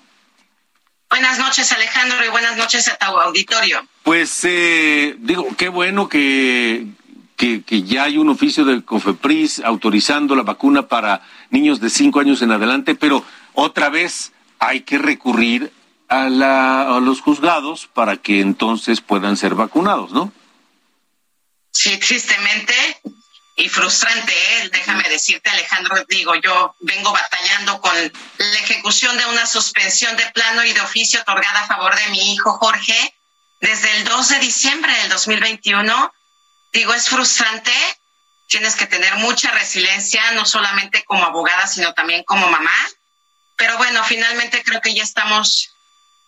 [1.09, 3.85] Buenas noches, Alejandro, y buenas noches a tu auditorio.
[4.03, 6.87] Pues eh, digo, qué bueno que,
[7.35, 12.21] que, que ya hay un oficio del COFEPRIS autorizando la vacuna para niños de cinco
[12.21, 15.73] años en adelante, pero otra vez hay que recurrir
[16.11, 20.31] a, la, a los juzgados para que entonces puedan ser vacunados, ¿no?
[21.71, 22.75] Sí, tristemente
[23.55, 24.69] y frustrante, ¿eh?
[24.73, 30.65] déjame decirte, Alejandro, digo, yo vengo batallando con la ejecución de una suspensión de plano
[30.65, 33.15] y de oficio otorgada a favor de mi hijo Jorge
[33.61, 36.13] desde el 2 de diciembre del 2021.
[36.73, 37.71] Digo, es frustrante,
[38.47, 42.75] tienes que tener mucha resiliencia, no solamente como abogada, sino también como mamá.
[43.55, 45.69] Pero bueno, finalmente creo que ya estamos,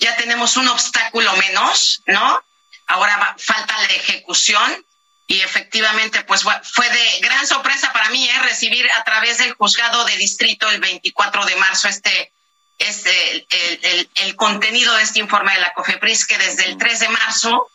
[0.03, 2.43] ya tenemos un obstáculo menos, ¿no?
[2.87, 4.85] ahora falta la ejecución
[5.27, 8.39] y efectivamente pues fue de gran sorpresa para mí ¿eh?
[8.39, 12.31] recibir a través del juzgado de distrito el 24 de marzo este
[12.77, 17.09] este el, el, contenido de este informe de la COFEPRIS que desde el 3 de
[17.09, 17.69] marzo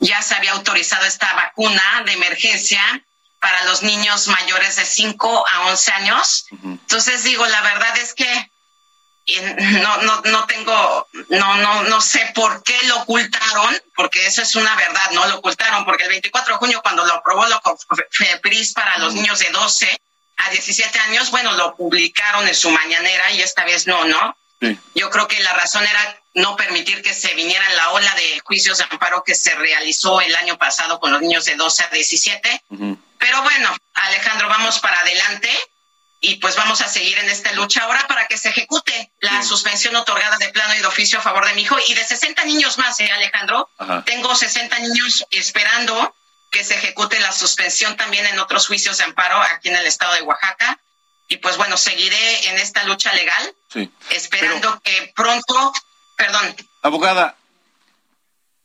[0.00, 2.82] ya se había autorizado esta vacuna de emergencia
[3.38, 6.46] para los niños mayores de 5 a 11 años.
[6.62, 8.49] Entonces digo, la verdad es que
[9.82, 14.54] no, no, no tengo, no, no, no sé por qué lo ocultaron, porque eso es
[14.54, 17.60] una verdad, no lo ocultaron, porque el 24 de junio cuando lo aprobó la
[18.10, 20.00] FEPRIS para los niños de 12
[20.38, 24.36] a 17 años, bueno, lo publicaron en su mañanera y esta vez no, ¿no?
[24.94, 28.78] Yo creo que la razón era no permitir que se viniera la ola de juicios
[28.78, 32.64] de amparo que se realizó el año pasado con los niños de 12 a 17.
[33.18, 35.50] Pero bueno, Alejandro, vamos para adelante
[36.20, 39.96] y pues vamos a seguir en esta lucha ahora para que se ejecute la suspensión
[39.96, 42.76] otorgada de plano y de oficio a favor de mi hijo y de 60 niños
[42.76, 43.70] más, ¿eh, Alejandro?
[44.04, 46.14] Tengo 60 niños esperando
[46.50, 50.14] que se ejecute la suspensión también en otros juicios de amparo aquí en el estado
[50.14, 50.78] de Oaxaca.
[51.28, 53.54] Y pues bueno, seguiré en esta lucha legal,
[54.10, 55.72] esperando que pronto,
[56.16, 56.54] perdón.
[56.82, 57.36] Abogada,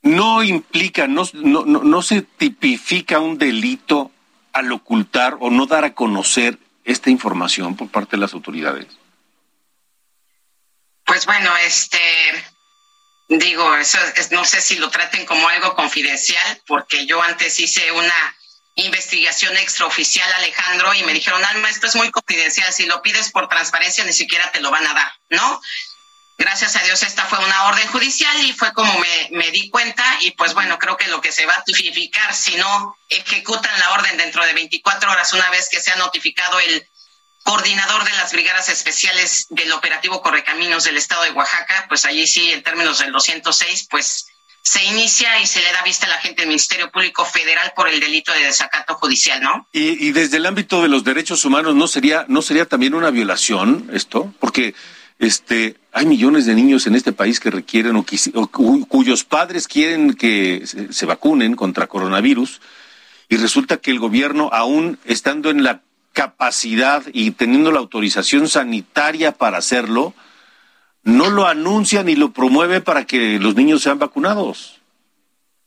[0.01, 4.11] no implica, no, no, no se tipifica un delito
[4.51, 8.87] al ocultar o no dar a conocer esta información por parte de las autoridades?
[11.03, 11.99] Pues bueno, este,
[13.27, 13.97] digo, eso
[14.31, 18.35] no sé si lo traten como algo confidencial, porque yo antes hice una
[18.75, 23.47] investigación extraoficial, Alejandro, y me dijeron, Alma, esto es muy confidencial, si lo pides por
[23.47, 25.61] transparencia ni siquiera te lo van a dar, ¿no?
[26.37, 30.03] Gracias a Dios esta fue una orden judicial y fue como me, me, di cuenta
[30.21, 33.91] y pues bueno, creo que lo que se va a tipificar si no ejecutan la
[33.91, 36.85] orden dentro de 24 horas una vez que se ha notificado el
[37.43, 42.51] coordinador de las brigadas especiales del operativo Correcaminos del estado de Oaxaca, pues allí sí
[42.51, 44.25] en términos del 206 pues
[44.61, 47.87] se inicia y se le da vista a la gente del Ministerio Público Federal por
[47.87, 49.67] el delito de desacato judicial, ¿no?
[49.71, 53.11] Y, y desde el ámbito de los derechos humanos no sería no sería también una
[53.11, 54.73] violación esto, porque
[55.19, 58.05] este, hay millones de niños en este país que requieren o,
[58.85, 62.59] cuyos padres quieren que se, vacunen contra coronavirus
[63.29, 65.79] y resulta que el gobierno, aún estando en la
[66.11, 70.13] capacidad y teniendo la autorización sanitaria para hacerlo,
[71.03, 74.81] no lo anuncia ni lo promueve para que los niños sean vacunados.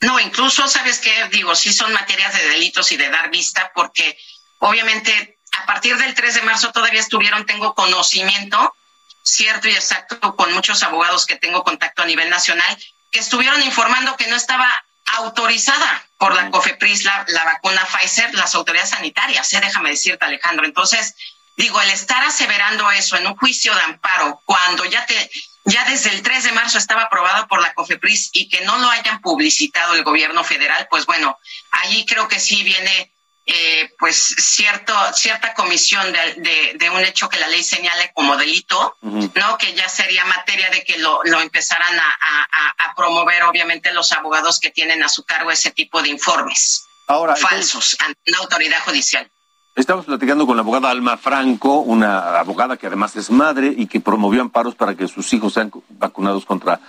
[0.03, 1.11] No, incluso, ¿sabes qué?
[1.33, 4.19] Digo, sí son materias de delitos y de dar vista, porque
[4.59, 8.75] obviamente a partir del 3 de marzo todavía estuvieron, tengo conocimiento
[9.22, 12.78] cierto y exacto con muchos abogados que tengo contacto a nivel nacional,
[13.11, 14.68] que estuvieron informando que no estaba
[15.16, 19.61] autorizada por la COFEPRIS la, vacuna Pfizer, las autoridades sanitarias, ¿eh?
[19.61, 20.66] déjame decirte Alejandro.
[20.66, 21.14] Entonces,
[21.57, 25.31] digo, el estar aseverando eso en un juicio de amparo cuando ya te
[25.64, 28.88] ya desde el 3 de marzo estaba aprobado por la COFEPRIS y que no lo
[28.88, 31.38] hayan publicitado el gobierno federal, pues bueno,
[31.70, 33.12] allí creo que sí viene
[33.50, 38.94] eh, pues cierto, cierta comisión de, de, un hecho que la ley señale como delito,
[39.00, 39.56] ¿no?
[39.56, 44.61] Que ya sería materia de que lo, lo empezaran a, a, promover, obviamente, los abogados
[44.61, 49.30] que tienen a su cargo ese tipo de informes Ahora, falsos ante una autoridad judicial.
[49.74, 54.00] Estamos platicando con la abogada Alma Franco, una abogada que además es madre y que
[54.00, 56.80] promovió amparos para que sus hijos sean vacunados contra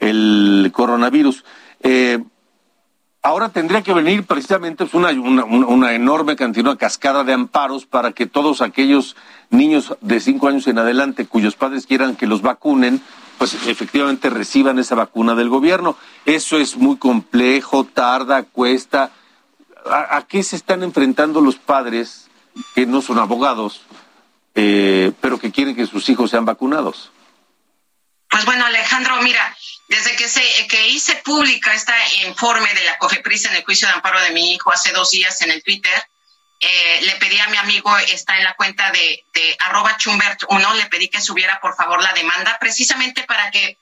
[0.00, 1.44] el coronavirus.
[1.82, 2.18] Eh,
[3.22, 8.26] Ahora tendría que venir precisamente una, una, enorme cantidad, una cascada de amparos para que
[8.26, 9.14] todos aquellos
[9.50, 13.02] niños de cinco años en adelante cuyos padres quieran que los vacunen,
[13.36, 15.98] pues efectivamente reciban esa vacuna del gobierno.
[16.24, 19.10] Eso es muy complejo, tarda, cuesta.
[19.84, 22.30] ¿A, qué se están enfrentando los padres
[22.74, 23.82] que no son abogados,
[24.54, 27.12] eh, pero que quieren que sus hijos sean vacunados?
[28.30, 29.56] Pues bueno, Alejandro, mira,
[29.90, 31.92] desde que, se, que hice pública este
[32.24, 35.42] informe de la COFEPRIS en el juicio de amparo de mi hijo hace dos días
[35.42, 35.92] en el Twitter,
[36.60, 39.26] eh, le pedí a mi amigo, está en la cuenta de,
[39.58, 43.78] arroba chumbert1, le pedí que subiera por favor la demanda, precisamente para que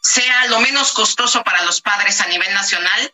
[0.00, 3.12] sea lo menos costoso para los padres a nivel nacional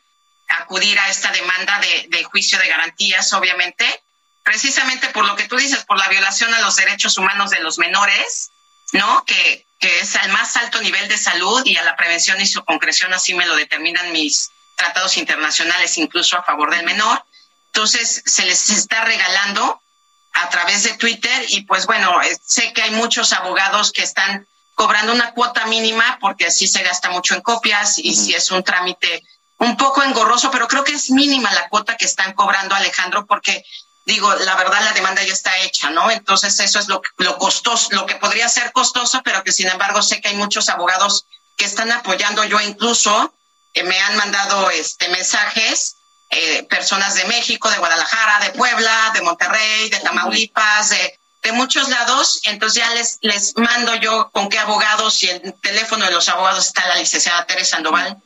[0.49, 4.03] acudir a esta demanda de, de juicio de garantías, obviamente,
[4.43, 7.79] precisamente por lo que tú dices, por la violación a los derechos humanos de los
[7.79, 8.51] menores,
[8.95, 9.25] ¿no?
[9.25, 12.65] Que, que es al más alto nivel de salud y a la prevención y su
[12.65, 17.23] concreción, así me lo determinan mis tratados internacionales, incluso a favor del menor.
[17.67, 19.83] Entonces, se les está regalando
[20.33, 24.47] a través de Twitter y pues bueno, eh, sé que hay muchos abogados que están
[24.75, 28.63] cobrando una cuota mínima porque así se gasta mucho en copias y si es un
[28.63, 29.23] trámite
[29.59, 33.65] un poco engorroso, pero creo que es mínima la cuota que están cobrando Alejandro porque
[34.05, 36.11] digo, la verdad la demanda ya está hecha, ¿no?
[36.11, 40.02] Entonces eso es lo, lo costoso, lo que podría ser costoso, pero que sin embargo
[40.02, 41.27] sé que hay muchos abogados
[41.57, 42.44] que están apoyando.
[42.44, 43.35] Yo incluso
[43.73, 45.96] eh, me han mandado este mensajes
[46.31, 51.88] eh, personas de México, de Guadalajara, de Puebla, de Monterrey, de Tamaulipas, de, de muchos
[51.88, 52.40] lados.
[52.44, 56.67] Entonces ya les, les mando yo con qué abogados y el teléfono de los abogados
[56.67, 58.21] está la licenciada Teresa Sandoval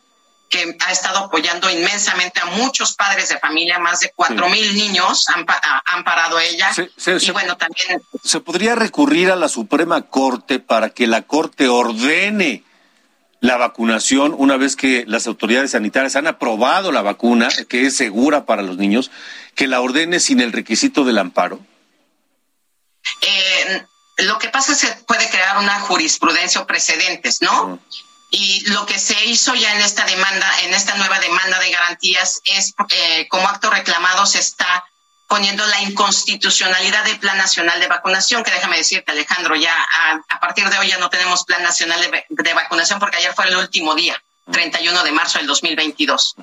[0.48, 5.26] que ha estado apoyando inmensamente a muchos padres de familia, más de cuatro mil niños
[5.28, 5.44] han,
[5.84, 6.70] han, parado ella.
[6.76, 8.02] y bueno, también...
[8.24, 12.64] ¿Se podría recurrir a la Suprema Corte para que la Corte ordene
[13.40, 18.46] la vacunación una vez que las autoridades sanitarias han aprobado la vacuna, que es segura
[18.46, 19.10] para los niños,
[19.54, 21.60] que la ordene sin el requisito del amparo?
[23.20, 23.84] Eh,
[24.18, 27.80] lo que pasa es que puede crear una jurisprudencia o precedentes, ¿no?
[28.30, 32.42] Y lo que se hizo ya en esta demanda, en esta nueva demanda de garantías,
[32.44, 34.84] es eh, como acto reclamado se está
[35.26, 39.74] poniendo la inconstitucionalidad del Plan Nacional de Vacunación, que déjame decirte, Alejandro, ya
[40.28, 43.56] a, partir de hoy ya no tenemos Plan Nacional de, Vacunación porque ayer fue el
[43.56, 46.34] último día, 31 de marzo del 2022.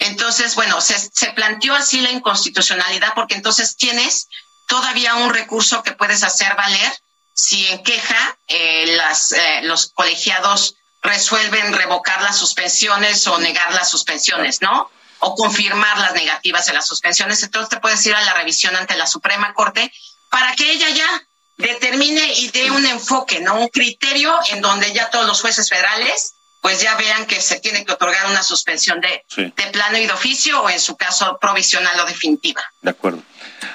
[0.00, 4.28] Entonces, bueno, se, se planteó así la inconstitucionalidad porque entonces tienes
[4.66, 6.92] todavía un recurso que puedes hacer valer
[7.34, 13.90] si en queja eh, las, eh, los colegiados resuelven revocar las suspensiones o negar las
[13.90, 14.90] suspensiones, ¿no?
[15.18, 17.42] O confirmar las negativas de las suspensiones.
[17.42, 19.92] Entonces te puedes ir a la revisión ante la Suprema Corte
[20.30, 21.22] para que ella ya
[21.56, 23.60] determine y dé un enfoque, ¿no?
[23.60, 27.84] Un criterio en donde ya todos los jueces federales pues ya vean que se tiene
[27.84, 31.98] que otorgar una suspensión de, de plano y de oficio o en su caso provisional
[31.98, 32.62] o definitiva.
[32.80, 33.20] De acuerdo.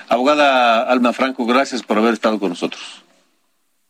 [0.07, 2.81] Abogada Alma Franco, gracias por haber estado con nosotros.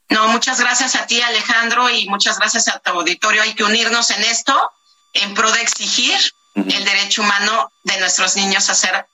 [0.09, 3.41] No, muchas gracias a ti, Alejandro, y muchas gracias a tu auditorio.
[3.41, 4.71] Hay que unirnos en esto
[5.13, 6.15] en pro de exigir
[6.55, 9.05] el derecho humano de nuestros niños a ser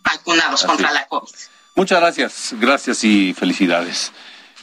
[0.00, 1.30] vacunados contra la COVID.
[1.74, 4.12] Muchas gracias, gracias y felicidades.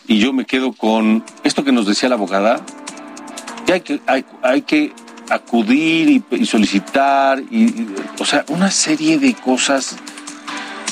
[0.07, 2.61] Y yo me quedo con esto que nos decía la abogada,
[3.65, 4.01] que hay que,
[4.43, 4.93] hay, que
[5.29, 7.87] acudir y, solicitar, y,
[8.19, 9.95] o sea, una serie de cosas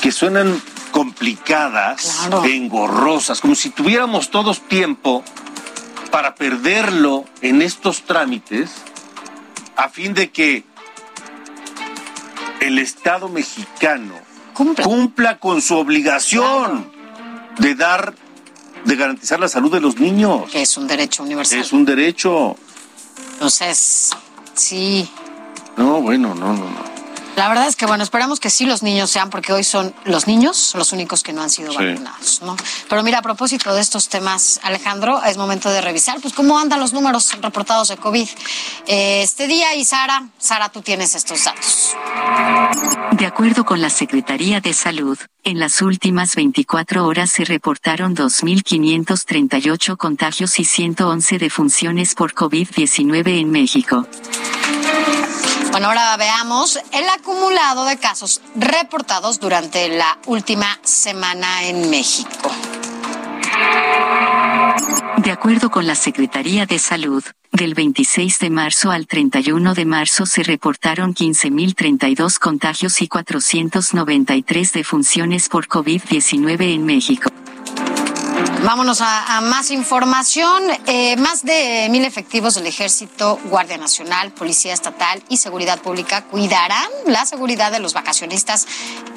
[0.02, 0.60] que suenan
[0.96, 5.22] complicadas, engorrosas, como si tuviéramos todos tiempo
[6.10, 8.70] para perderlo en estos trámites
[9.76, 10.64] a fin de que
[12.60, 14.14] el Estado mexicano
[14.54, 16.90] cumpla, con su obligación
[17.58, 18.14] de dar,
[18.86, 20.50] de garantizar la salud de los niños.
[20.50, 21.58] Que es un derecho universal.
[21.58, 22.56] Es un derecho.
[23.34, 24.12] Entonces,
[24.54, 25.06] sí.
[25.76, 26.95] No, bueno, no, no, no.
[27.36, 30.26] La verdad es que, bueno, esperamos que sí los niños sean, porque hoy son los
[30.26, 32.56] niños los únicos que no han sido vacunados, ¿no?
[32.88, 36.80] Pero mira, a propósito de estos temas, Alejandro, es momento de revisar, pues, cómo andan
[36.80, 38.26] los números reportados de COVID
[38.86, 39.74] eh, este día.
[39.74, 41.94] Y Sara, Sara, tú tienes estos datos.
[43.12, 49.96] De acuerdo con la Secretaría de Salud, en las últimas 24 horas se reportaron 2.538
[49.98, 54.06] contagios y 111 defunciones por COVID-19 en México.
[55.76, 62.50] Bueno, ahora veamos el acumulado de casos reportados durante la última semana en México.
[65.18, 67.22] De acuerdo con la Secretaría de Salud,
[67.52, 75.50] del 26 de marzo al 31 de marzo se reportaron 15.032 contagios y 493 defunciones
[75.50, 77.30] por COVID-19 en México.
[78.66, 80.60] Vámonos a, más información.
[80.86, 86.90] Eh, más de mil efectivos del Ejército, Guardia Nacional, Policía Estatal y Seguridad Pública cuidarán
[87.06, 88.66] la seguridad de los vacacionistas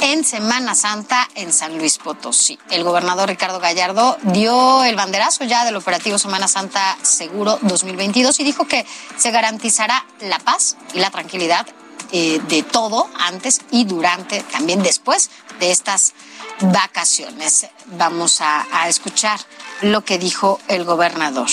[0.01, 2.59] en Semana Santa en San Luis Potosí.
[2.69, 8.43] El gobernador Ricardo Gallardo dio el banderazo ya del operativo Semana Santa Seguro 2022 y
[8.43, 8.85] dijo que
[9.17, 11.65] se garantizará la paz y la tranquilidad
[12.11, 16.13] eh, de todo antes y durante, también después de estas
[16.61, 17.67] vacaciones.
[17.97, 19.39] Vamos a, escuchar
[19.81, 21.49] lo que dijo el gobernador.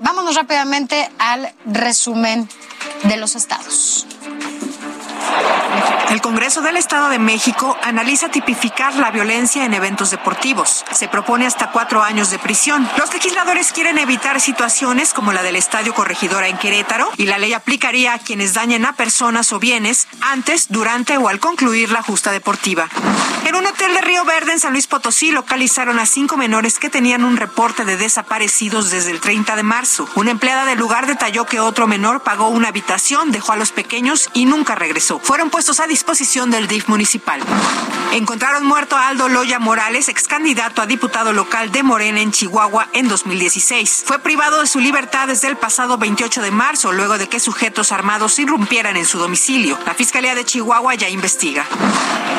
[0.00, 2.48] vámonos rápidamente al resumen
[3.04, 4.06] de los estados.
[6.10, 10.84] El Congreso del Estado de México analiza tipificar la violencia en eventos deportivos.
[10.90, 12.88] Se propone hasta cuatro años de prisión.
[12.98, 17.52] Los legisladores quieren evitar situaciones como la del Estadio Corregidora en Querétaro y la ley
[17.52, 22.32] aplicaría a quienes dañen a personas o bienes antes, durante o al concluir la justa
[22.32, 22.88] deportiva.
[23.46, 26.90] En un hotel de Río Verde en San Luis Potosí localizaron a cinco menores que
[26.90, 30.08] tenían un reporte de desaparecidos desde el 30 de marzo.
[30.14, 34.28] Una empleada del lugar detalló que otro menor pagó una habitación, dejó a los pequeños
[34.34, 35.09] y nunca regresó.
[35.18, 37.40] Fueron puestos a disposición del DIF municipal.
[38.12, 42.88] Encontraron muerto a Aldo Loya Morales, ex candidato a diputado local de Morena en Chihuahua
[42.92, 44.04] en 2016.
[44.06, 47.92] Fue privado de su libertad desde el pasado 28 de marzo, luego de que sujetos
[47.92, 49.78] armados irrumpieran en su domicilio.
[49.86, 51.66] La Fiscalía de Chihuahua ya investiga.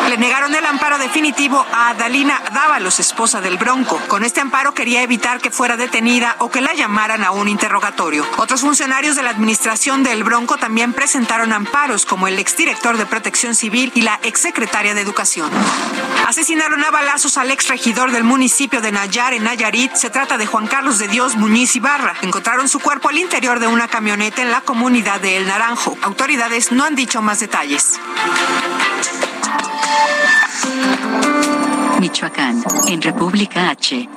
[0.10, 3.98] Le negaron el amparo definitivo a Adalina Dávalos, esposa del Bronco.
[4.08, 8.26] Con este amparo quería evitar que fuera detenida o que la llamaran a un interrogatorio.
[8.38, 13.56] Otros funcionarios de la administración del Bronco también presentaron amparos, como el exdirector de Protección
[13.56, 15.50] Civil y la exsecretaria de Educación.
[16.28, 19.94] Asesinaron a balazos al exregidor del municipio de Nayar, en Nayarit.
[19.96, 22.16] Se trata de Juan Carlos de Dios Muñiz Ibarra.
[22.22, 25.98] Encontraron su cuerpo al interior de una camioneta en la comunidad de El Naranjo.
[26.02, 28.00] Autoridades no han dicho más detalles.
[32.00, 34.10] Michoacán, en República H.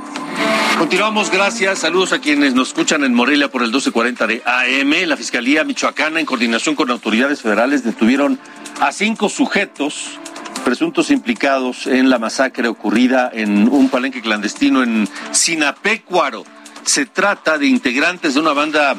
[0.78, 1.78] Continuamos, gracias.
[1.78, 5.08] Saludos a quienes nos escuchan en Morelia por el 1240 de AM.
[5.08, 8.40] La Fiscalía Michoacana, en coordinación con autoridades federales, detuvieron
[8.80, 10.18] a cinco sujetos
[10.64, 16.44] presuntos implicados en la masacre ocurrida en un palenque clandestino en Sinapecuaro.
[16.84, 18.96] Se trata de integrantes de una banda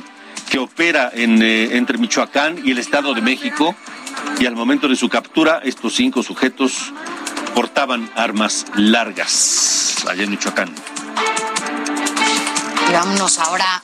[0.50, 3.76] que opera en, eh, entre Michoacán y el Estado de México.
[4.39, 6.93] Y al momento de su captura, estos cinco sujetos
[7.54, 10.74] portaban armas largas allá en Michoacán.
[12.89, 13.82] Y vámonos ahora.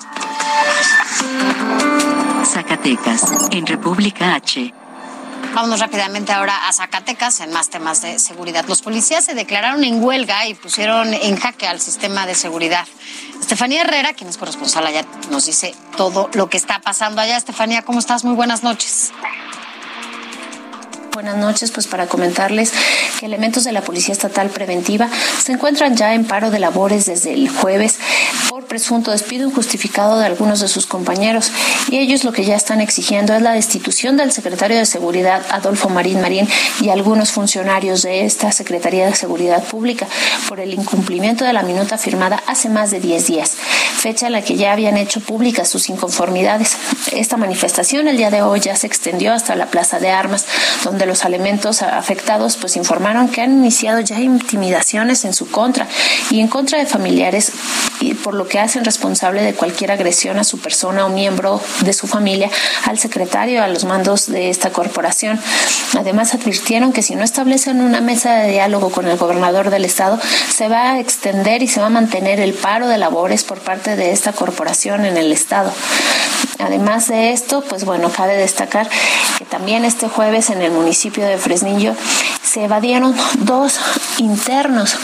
[2.46, 4.74] Zacatecas, en República H.
[5.54, 8.66] Vámonos rápidamente ahora a Zacatecas en más temas de seguridad.
[8.68, 12.88] Los policías se declararon en huelga y pusieron en jaque al sistema de seguridad.
[13.40, 17.38] Estefanía Herrera, quien es corresponsal allá, nos dice todo lo que está pasando allá.
[17.38, 18.24] Estefanía, ¿cómo estás?
[18.24, 19.12] Muy buenas noches.
[21.14, 22.72] Buenas noches, pues para comentarles
[23.20, 25.10] que elementos de la Policía Estatal Preventiva
[25.44, 28.00] se encuentran ya en paro de labores desde el jueves
[28.50, 31.52] por presunto despido injustificado de algunos de sus compañeros
[31.90, 35.90] y ellos lo que ya están exigiendo es la destitución del secretario de Seguridad Adolfo
[35.90, 36.48] Marín Marín
[36.80, 40.08] y algunos funcionarios de esta Secretaría de Seguridad Pública
[40.48, 43.58] por el incumplimiento de la minuta firmada hace más de 10 días,
[43.98, 46.78] fecha en la que ya habían hecho públicas sus inconformidades.
[47.12, 50.46] Esta manifestación el día de hoy ya se extendió hasta la Plaza de Armas,
[50.84, 55.88] donde de los elementos afectados pues informaron que han iniciado ya intimidaciones en su contra
[56.30, 57.52] y en contra de familiares
[58.00, 61.94] y por lo que hacen responsable de cualquier agresión a su persona o miembro de
[61.94, 62.52] su familia
[62.86, 65.40] al secretario a los mandos de esta corporación.
[65.98, 70.20] Además advirtieron que si no establecen una mesa de diálogo con el gobernador del estado
[70.54, 73.96] se va a extender y se va a mantener el paro de labores por parte
[73.96, 75.74] de esta corporación en el estado.
[76.62, 78.90] Además de esto, pues bueno, cabe destacar
[79.38, 81.96] que también este jueves en el municipio de Fresnillo
[82.44, 83.80] se evadieron dos
[84.18, 84.96] internos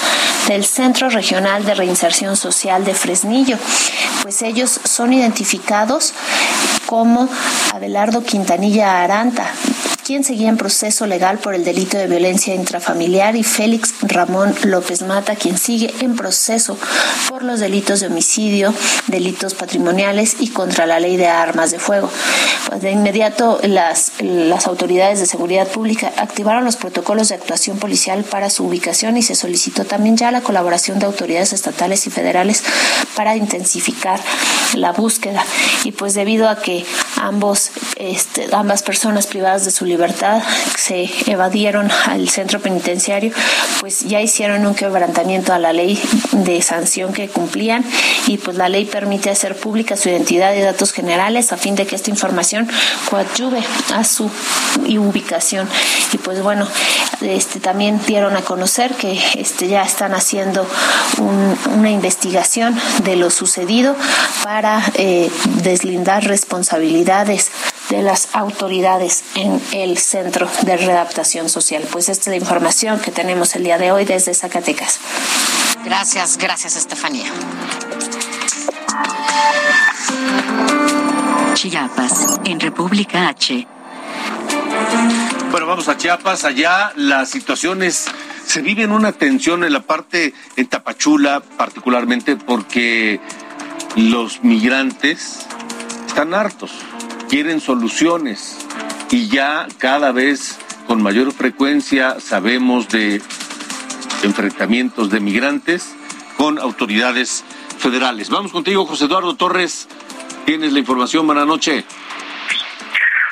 [0.48, 3.58] del Centro Regional de Reinserción Social de Fresnillo,
[4.22, 6.14] pues ellos son identificados
[6.86, 7.28] como
[7.74, 9.52] Abelardo Quintanilla Aranta,
[10.08, 15.02] quien seguía en proceso legal por el delito de violencia intrafamiliar, y Félix Ramón López
[15.02, 16.78] Mata, quien sigue en proceso
[17.28, 18.74] por los delitos de homicidio,
[19.08, 22.10] delitos patrimoniales y contra la ley de armas de fuego.
[22.70, 28.24] Pues de inmediato las, las autoridades de seguridad pública activaron los protocolos de actuación policial
[28.24, 32.64] para su ubicación y se solicitó también ya la colaboración de autoridades estatales y federales
[33.14, 34.22] para intensificar
[34.74, 35.44] la búsqueda.
[35.84, 36.86] Y pues debido a que
[37.18, 40.44] ambos, este, ambas personas privadas de su libertad libertad,
[40.76, 43.32] se evadieron al centro penitenciario,
[43.80, 46.00] pues ya hicieron un quebrantamiento a la ley
[46.34, 47.84] de sanción que cumplían
[48.28, 51.88] y pues la ley permite hacer pública su identidad y datos generales a fin de
[51.88, 52.70] que esta información
[53.10, 53.64] coadyuve
[53.96, 54.30] a su
[54.88, 55.68] ubicación.
[56.14, 56.68] Y pues bueno,
[57.22, 60.68] este también dieron a conocer que este ya están haciendo
[61.76, 63.96] una investigación de lo sucedido
[64.44, 65.32] para eh,
[65.64, 67.50] deslindar responsabilidades
[67.90, 71.84] de las autoridades en el Centro de Readaptación Social.
[71.92, 75.00] Pues esta es la información que tenemos el día de hoy desde Zacatecas.
[75.86, 77.32] Gracias, gracias Estefanía.
[81.54, 83.68] Chiapas, en República H.
[85.52, 86.44] Bueno, vamos a Chiapas.
[86.44, 88.06] Allá las situaciones
[88.46, 93.20] se viven una tensión en la parte en Tapachula, particularmente porque
[93.96, 95.48] los migrantes
[96.08, 96.72] están hartos
[97.30, 98.66] quieren soluciones
[99.12, 103.22] y ya cada vez con mayor frecuencia sabemos de
[104.24, 105.96] enfrentamientos de migrantes
[106.38, 107.44] con autoridades
[107.80, 108.30] federales.
[108.30, 109.88] Vamos contigo, José Eduardo Torres.
[110.46, 111.26] Tienes la información.
[111.26, 111.86] Buenas noches.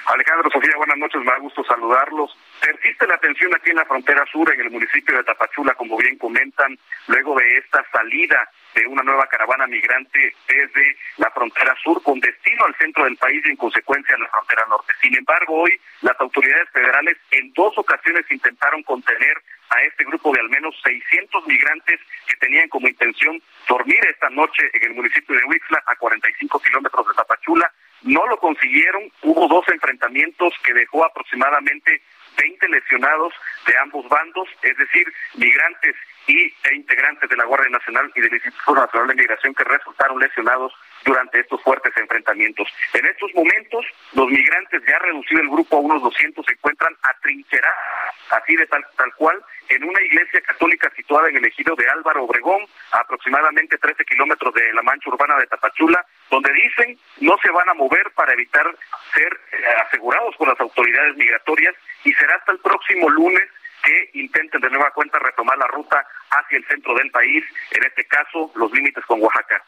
[0.05, 1.21] Alejandro, Sofía, buenas noches.
[1.21, 2.37] Me da gusto saludarlos.
[2.59, 6.17] Persiste la tensión aquí en la frontera sur, en el municipio de Tapachula, como bien
[6.17, 6.77] comentan,
[7.07, 12.65] luego de esta salida de una nueva caravana migrante desde la frontera sur con destino
[12.65, 14.93] al centro del país y en consecuencia a la frontera norte.
[15.01, 20.41] Sin embargo, hoy las autoridades federales en dos ocasiones intentaron contener a este grupo de
[20.41, 25.45] al menos 600 migrantes que tenían como intención dormir esta noche en el municipio de
[25.45, 27.71] Huixla, a 45 kilómetros de Tapachula.
[28.03, 32.01] No lo consiguieron, hubo dos enfrentamientos que dejó aproximadamente
[32.37, 33.33] 20 lesionados
[33.65, 35.95] de ambos bandos, es decir, migrantes
[36.27, 40.19] y, e integrantes de la Guardia Nacional y del Instituto Nacional de Migración que resultaron
[40.19, 40.73] lesionados
[41.03, 42.67] durante estos fuertes enfrentamientos.
[42.93, 47.77] En estos momentos, los migrantes ya reducido el grupo a unos 200 se encuentran atrincherados,
[48.31, 52.23] así de tal, tal cual, en una iglesia católica situada en el ejido de Álvaro
[52.23, 57.51] Obregón, a aproximadamente 13 kilómetros de la mancha urbana de Tapachula, donde dicen no se
[57.51, 58.65] van a mover para evitar
[59.13, 63.43] ser eh, asegurados por las autoridades migratorias y será hasta el próximo lunes
[63.85, 68.05] que intenten de nueva cuenta retomar la ruta hacia el centro del país, en este
[68.05, 69.63] caso los límites con Oaxaca.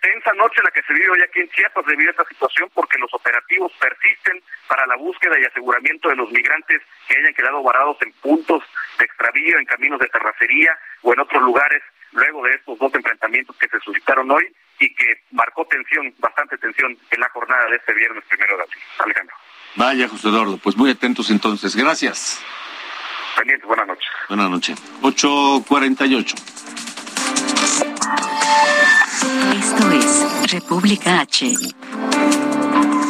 [0.00, 2.96] Tensa noche la que se vive hoy aquí en Chiapas debido a esta situación porque
[2.98, 7.96] los operativos persisten para la búsqueda y aseguramiento de los migrantes que hayan quedado varados
[8.02, 8.62] en puntos
[8.98, 11.82] de extravío, en caminos de terracería o en otros lugares
[12.12, 14.46] luego de estos dos enfrentamientos que se suscitaron hoy
[14.78, 18.82] y que marcó tensión, bastante tensión en la jornada de este viernes primero de abril.
[18.98, 19.36] Alejandro.
[19.74, 21.74] Vaya, José Eduardo, pues muy atentos entonces.
[21.74, 22.40] Gracias.
[23.36, 24.06] Pendientes, buenas noches.
[24.28, 24.78] Buenas noches.
[25.02, 26.36] 848.
[29.52, 31.52] Esto es República H.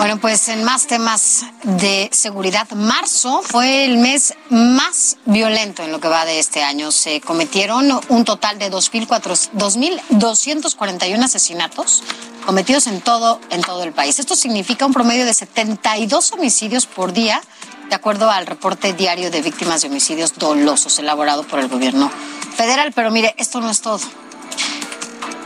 [0.05, 5.99] Bueno, pues en más temas de seguridad, marzo fue el mes más violento en lo
[5.99, 6.93] que va de este año.
[6.93, 12.03] Se cometieron un total de 2.241 asesinatos
[12.45, 14.19] cometidos en todo, en todo el país.
[14.19, 17.41] Esto significa un promedio de 72 homicidios por día,
[17.89, 22.13] de acuerdo al reporte diario de víctimas de homicidios dolosos elaborado por el gobierno
[22.55, 22.93] federal.
[22.95, 24.01] Pero mire, esto no es todo.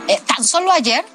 [0.09, 1.05] Eh, tan solo ayer,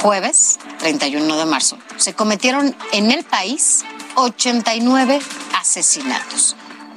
[0.00, 3.84] jueves 31 de marzo, se cometieron en el país
[4.16, 5.20] 89
[5.58, 6.56] asesinatos.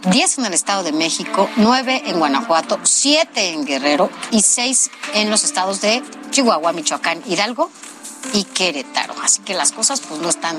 [0.09, 5.31] 10 en el Estado de México, 9 en Guanajuato, 7 en Guerrero y 6 en
[5.31, 7.71] los estados de Chihuahua, Michoacán, Hidalgo
[8.33, 9.15] y Querétaro.
[9.23, 10.57] Así que las cosas pues no están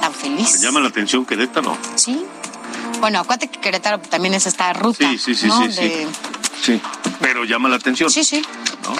[0.00, 0.60] tan felices.
[0.60, 1.76] ¿Te llama la atención Querétaro?
[1.94, 2.24] Sí.
[3.00, 5.08] Bueno, acuérdate que Querétaro también es esta ruta.
[5.10, 5.62] Sí, sí, sí, ¿no?
[5.66, 5.80] sí, sí.
[5.82, 6.08] De-
[6.62, 6.80] Sí,
[7.20, 8.10] pero llama la atención.
[8.10, 8.42] Sí, sí.
[8.82, 8.96] ¿no?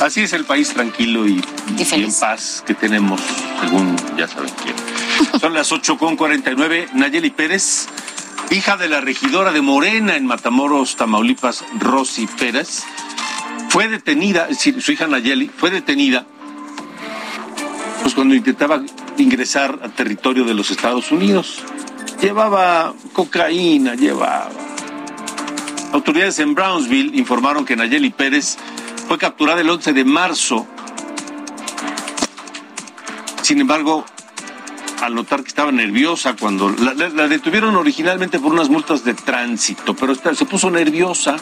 [0.00, 1.42] Así es el país tranquilo y,
[1.76, 3.20] y en paz que tenemos,
[3.60, 4.74] según ya saben quién.
[5.40, 6.88] Son las 8 con 49.
[6.94, 7.86] Nayeli Pérez,
[8.50, 12.82] hija de la regidora de Morena en Matamoros, Tamaulipas, Rosy Pérez,
[13.68, 16.26] fue detenida, es decir, su hija Nayeli fue detenida
[18.02, 18.82] pues cuando intentaba
[19.18, 21.62] ingresar al territorio de los Estados Unidos.
[22.20, 24.50] Llevaba cocaína, llevaba.
[25.92, 28.56] Autoridades en Brownsville informaron que Nayeli Pérez
[29.10, 30.68] fue capturada el 11 de marzo.
[33.42, 34.04] Sin embargo,
[35.02, 39.14] al notar que estaba nerviosa cuando la, la- la detuvieron originalmente por unas multas de
[39.14, 41.38] tránsito, pero esta- se puso nerviosa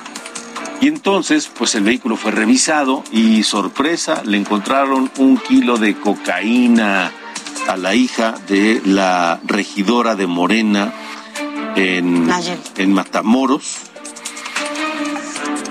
[0.80, 7.12] y entonces pues el vehículo fue revisado y sorpresa, le encontraron un kilo de cocaína
[7.68, 10.90] a la hija de la regidora de Morena
[11.76, 12.26] en,
[12.78, 13.76] en Matamoros,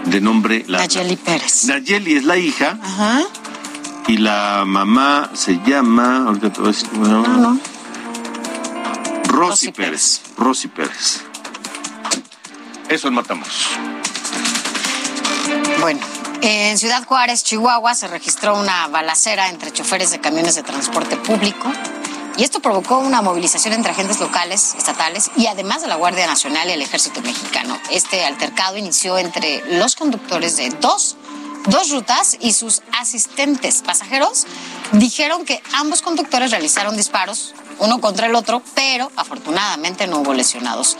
[0.09, 1.65] de nombre la, Nayeli Pérez.
[1.65, 3.21] Nayeli es la hija Ajá.
[4.07, 7.57] y la mamá se llama, ahorita te voy a decir se llama.
[9.27, 10.21] Rosy Pérez.
[10.37, 11.21] Rosy Pérez.
[12.89, 13.67] Eso en Matamoros.
[15.81, 15.99] Bueno,
[16.41, 21.71] en Ciudad Juárez, Chihuahua, se registró una balacera entre choferes de camiones de transporte público.
[22.37, 26.69] Y esto provocó una movilización entre agentes locales, estatales y además de la Guardia Nacional
[26.69, 27.75] y el Ejército Mexicano.
[27.89, 31.17] Este altercado inició entre los conductores de dos,
[31.65, 34.45] dos rutas y sus asistentes pasajeros.
[34.91, 40.95] Dijeron que ambos conductores realizaron disparos, uno contra el otro, pero afortunadamente no hubo lesionados.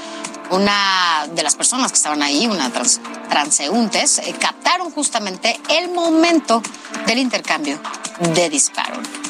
[0.50, 6.62] Una de las personas que estaban ahí, una trans- transeúntes, eh, captaron justamente el momento
[7.06, 7.80] del intercambio
[8.20, 8.50] de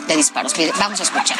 [0.07, 0.53] de disparos.
[0.80, 1.38] Vamos a escuchar.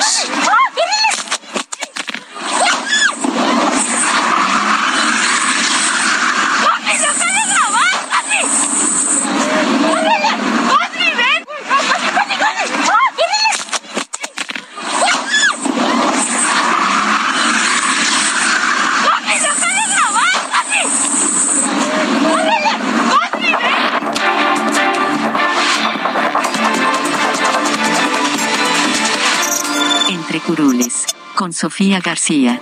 [31.53, 32.61] Sofía García.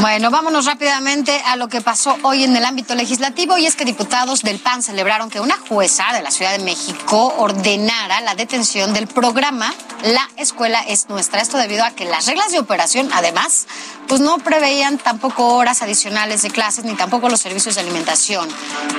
[0.00, 3.84] Bueno, vámonos rápidamente a lo que pasó hoy en el ámbito legislativo y es que
[3.84, 8.92] diputados del PAN celebraron que una jueza de la Ciudad de México ordenara la detención
[8.92, 9.74] del programa
[10.04, 11.40] La Escuela es Nuestra.
[11.40, 13.66] Esto debido a que las reglas de operación, además,
[14.06, 18.48] pues no preveían tampoco horas adicionales de clases ni tampoco los servicios de alimentación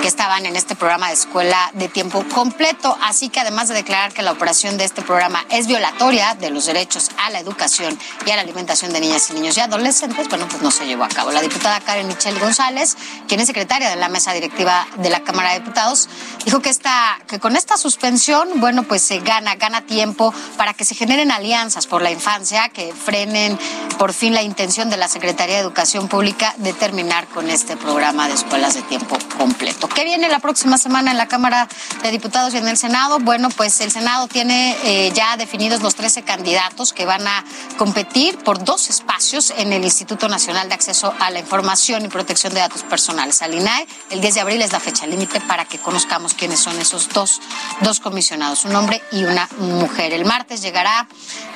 [0.02, 2.98] que estaban en este programa de escuela de tiempo completo.
[3.02, 6.66] Así que además de declarar que la operación de este programa es violatoria de los
[6.66, 10.48] derechos a la educación y a la alimentación de niñas y niños y adolescentes, bueno,
[10.50, 11.32] pues no se llevó a cabo.
[11.32, 12.98] La diputada Karen Michelle González,
[13.28, 16.10] quien es secretaria de la mesa directiva de la Cámara de Diputados,
[16.44, 20.89] dijo que, esta, que con esta suspensión, bueno, pues se gana, gana tiempo para que
[20.90, 23.60] se generen alianzas por la infancia que frenen
[24.00, 28.28] por fin la intención de la Secretaría de Educación Pública de terminar con este programa
[28.28, 29.16] de escuelas de tiempo
[29.50, 29.90] completo.
[29.90, 31.68] ¿Qué viene la próxima semana en la Cámara
[32.04, 33.18] de Diputados y en el Senado?
[33.20, 37.44] Bueno, pues el Senado tiene eh, ya definidos los 13 candidatos que van a
[37.78, 42.54] competir por dos espacios en el Instituto Nacional de Acceso a la Información y Protección
[42.54, 43.88] de Datos Personales, al INAE.
[44.12, 47.42] El 10 de abril es la fecha límite para que conozcamos quiénes son esos dos,
[47.82, 50.14] dos comisionados, un hombre y una mujer.
[50.14, 51.08] El martes llegará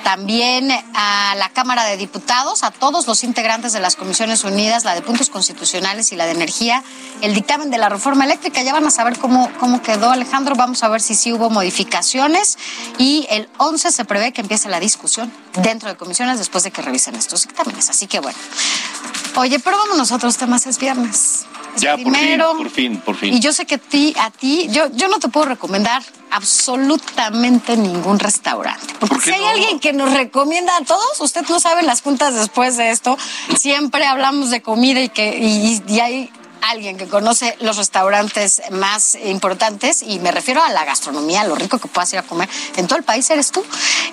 [0.04, 4.96] también a la Cámara de Diputados, a todos los integrantes de las Comisiones Unidas, la
[4.96, 6.84] de Puntos Constitucionales y la de Energía,
[7.22, 8.64] el dictamen de la reforma eléctrica.
[8.64, 10.56] Ya van a saber cómo, cómo quedó, Alejandro.
[10.56, 12.58] Vamos a ver si sí hubo modificaciones.
[12.98, 15.30] Y el 11 se prevé que empiece la discusión
[15.62, 17.90] dentro de comisiones después de que revisen estos dictámenes.
[17.90, 18.38] Así que bueno.
[19.36, 21.46] Oye, pero vámonos a otros temas, es viernes.
[21.76, 22.56] Es Ya, primero.
[22.56, 23.34] por fin, por fin, por fin.
[23.34, 27.76] Y yo sé que a ti, a ti, yo, yo no te puedo recomendar absolutamente
[27.76, 28.94] ningún restaurante.
[29.00, 32.78] Porque si hay alguien que nos recomienda a todos, usted no sabe las juntas después
[32.78, 33.18] de esto,
[33.58, 36.32] siempre hablamos de comida y que y, y hay
[36.70, 41.78] alguien que conoce los restaurantes más importantes y me refiero a la gastronomía, lo rico
[41.80, 43.64] que puedas ir a comer en todo el país eres tú.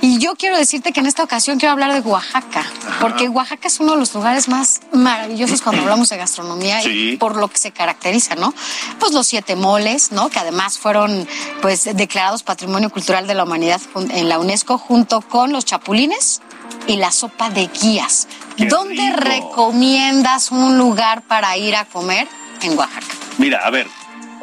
[0.01, 2.65] Y yo quiero decirte que en esta ocasión quiero hablar de Oaxaca,
[3.01, 7.37] porque Oaxaca es uno de los lugares más maravillosos cuando hablamos de gastronomía y por
[7.37, 8.55] lo que se caracteriza, ¿no?
[8.99, 10.29] Pues los siete moles, ¿no?
[10.29, 11.29] Que además fueron
[11.63, 16.41] pues declarados Patrimonio Cultural de la Humanidad en la UNESCO junto con los chapulines
[16.87, 18.27] y la sopa de guías.
[18.69, 22.29] ¿Dónde recomiendas un lugar para ir a comer
[22.67, 23.07] en Oaxaca?
[23.39, 23.87] Mira, a ver,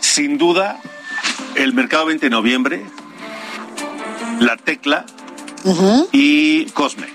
[0.02, 0.80] sin duda,
[1.56, 2.86] el mercado 20 de noviembre,
[4.40, 5.06] la tecla
[6.12, 7.08] y Cosme.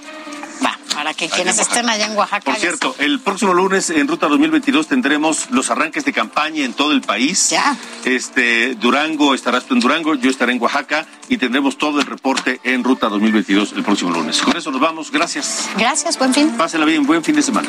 [0.65, 2.45] Va, para que quienes estén allá en Oaxaca.
[2.45, 6.93] Por cierto, el próximo lunes en Ruta 2022 tendremos los arranques de campaña en todo
[6.93, 7.51] el país.
[7.51, 7.77] Ya.
[8.05, 12.61] Este, Durango, estarás tú en Durango, yo estaré en Oaxaca y tendremos todo el reporte
[12.65, 14.41] en Ruta 2022 el próximo lunes.
[14.43, 15.69] Con eso nos vamos, gracias.
[15.77, 16.51] Gracias, buen fin.
[16.57, 17.69] Pásenla bien, buen fin de semana.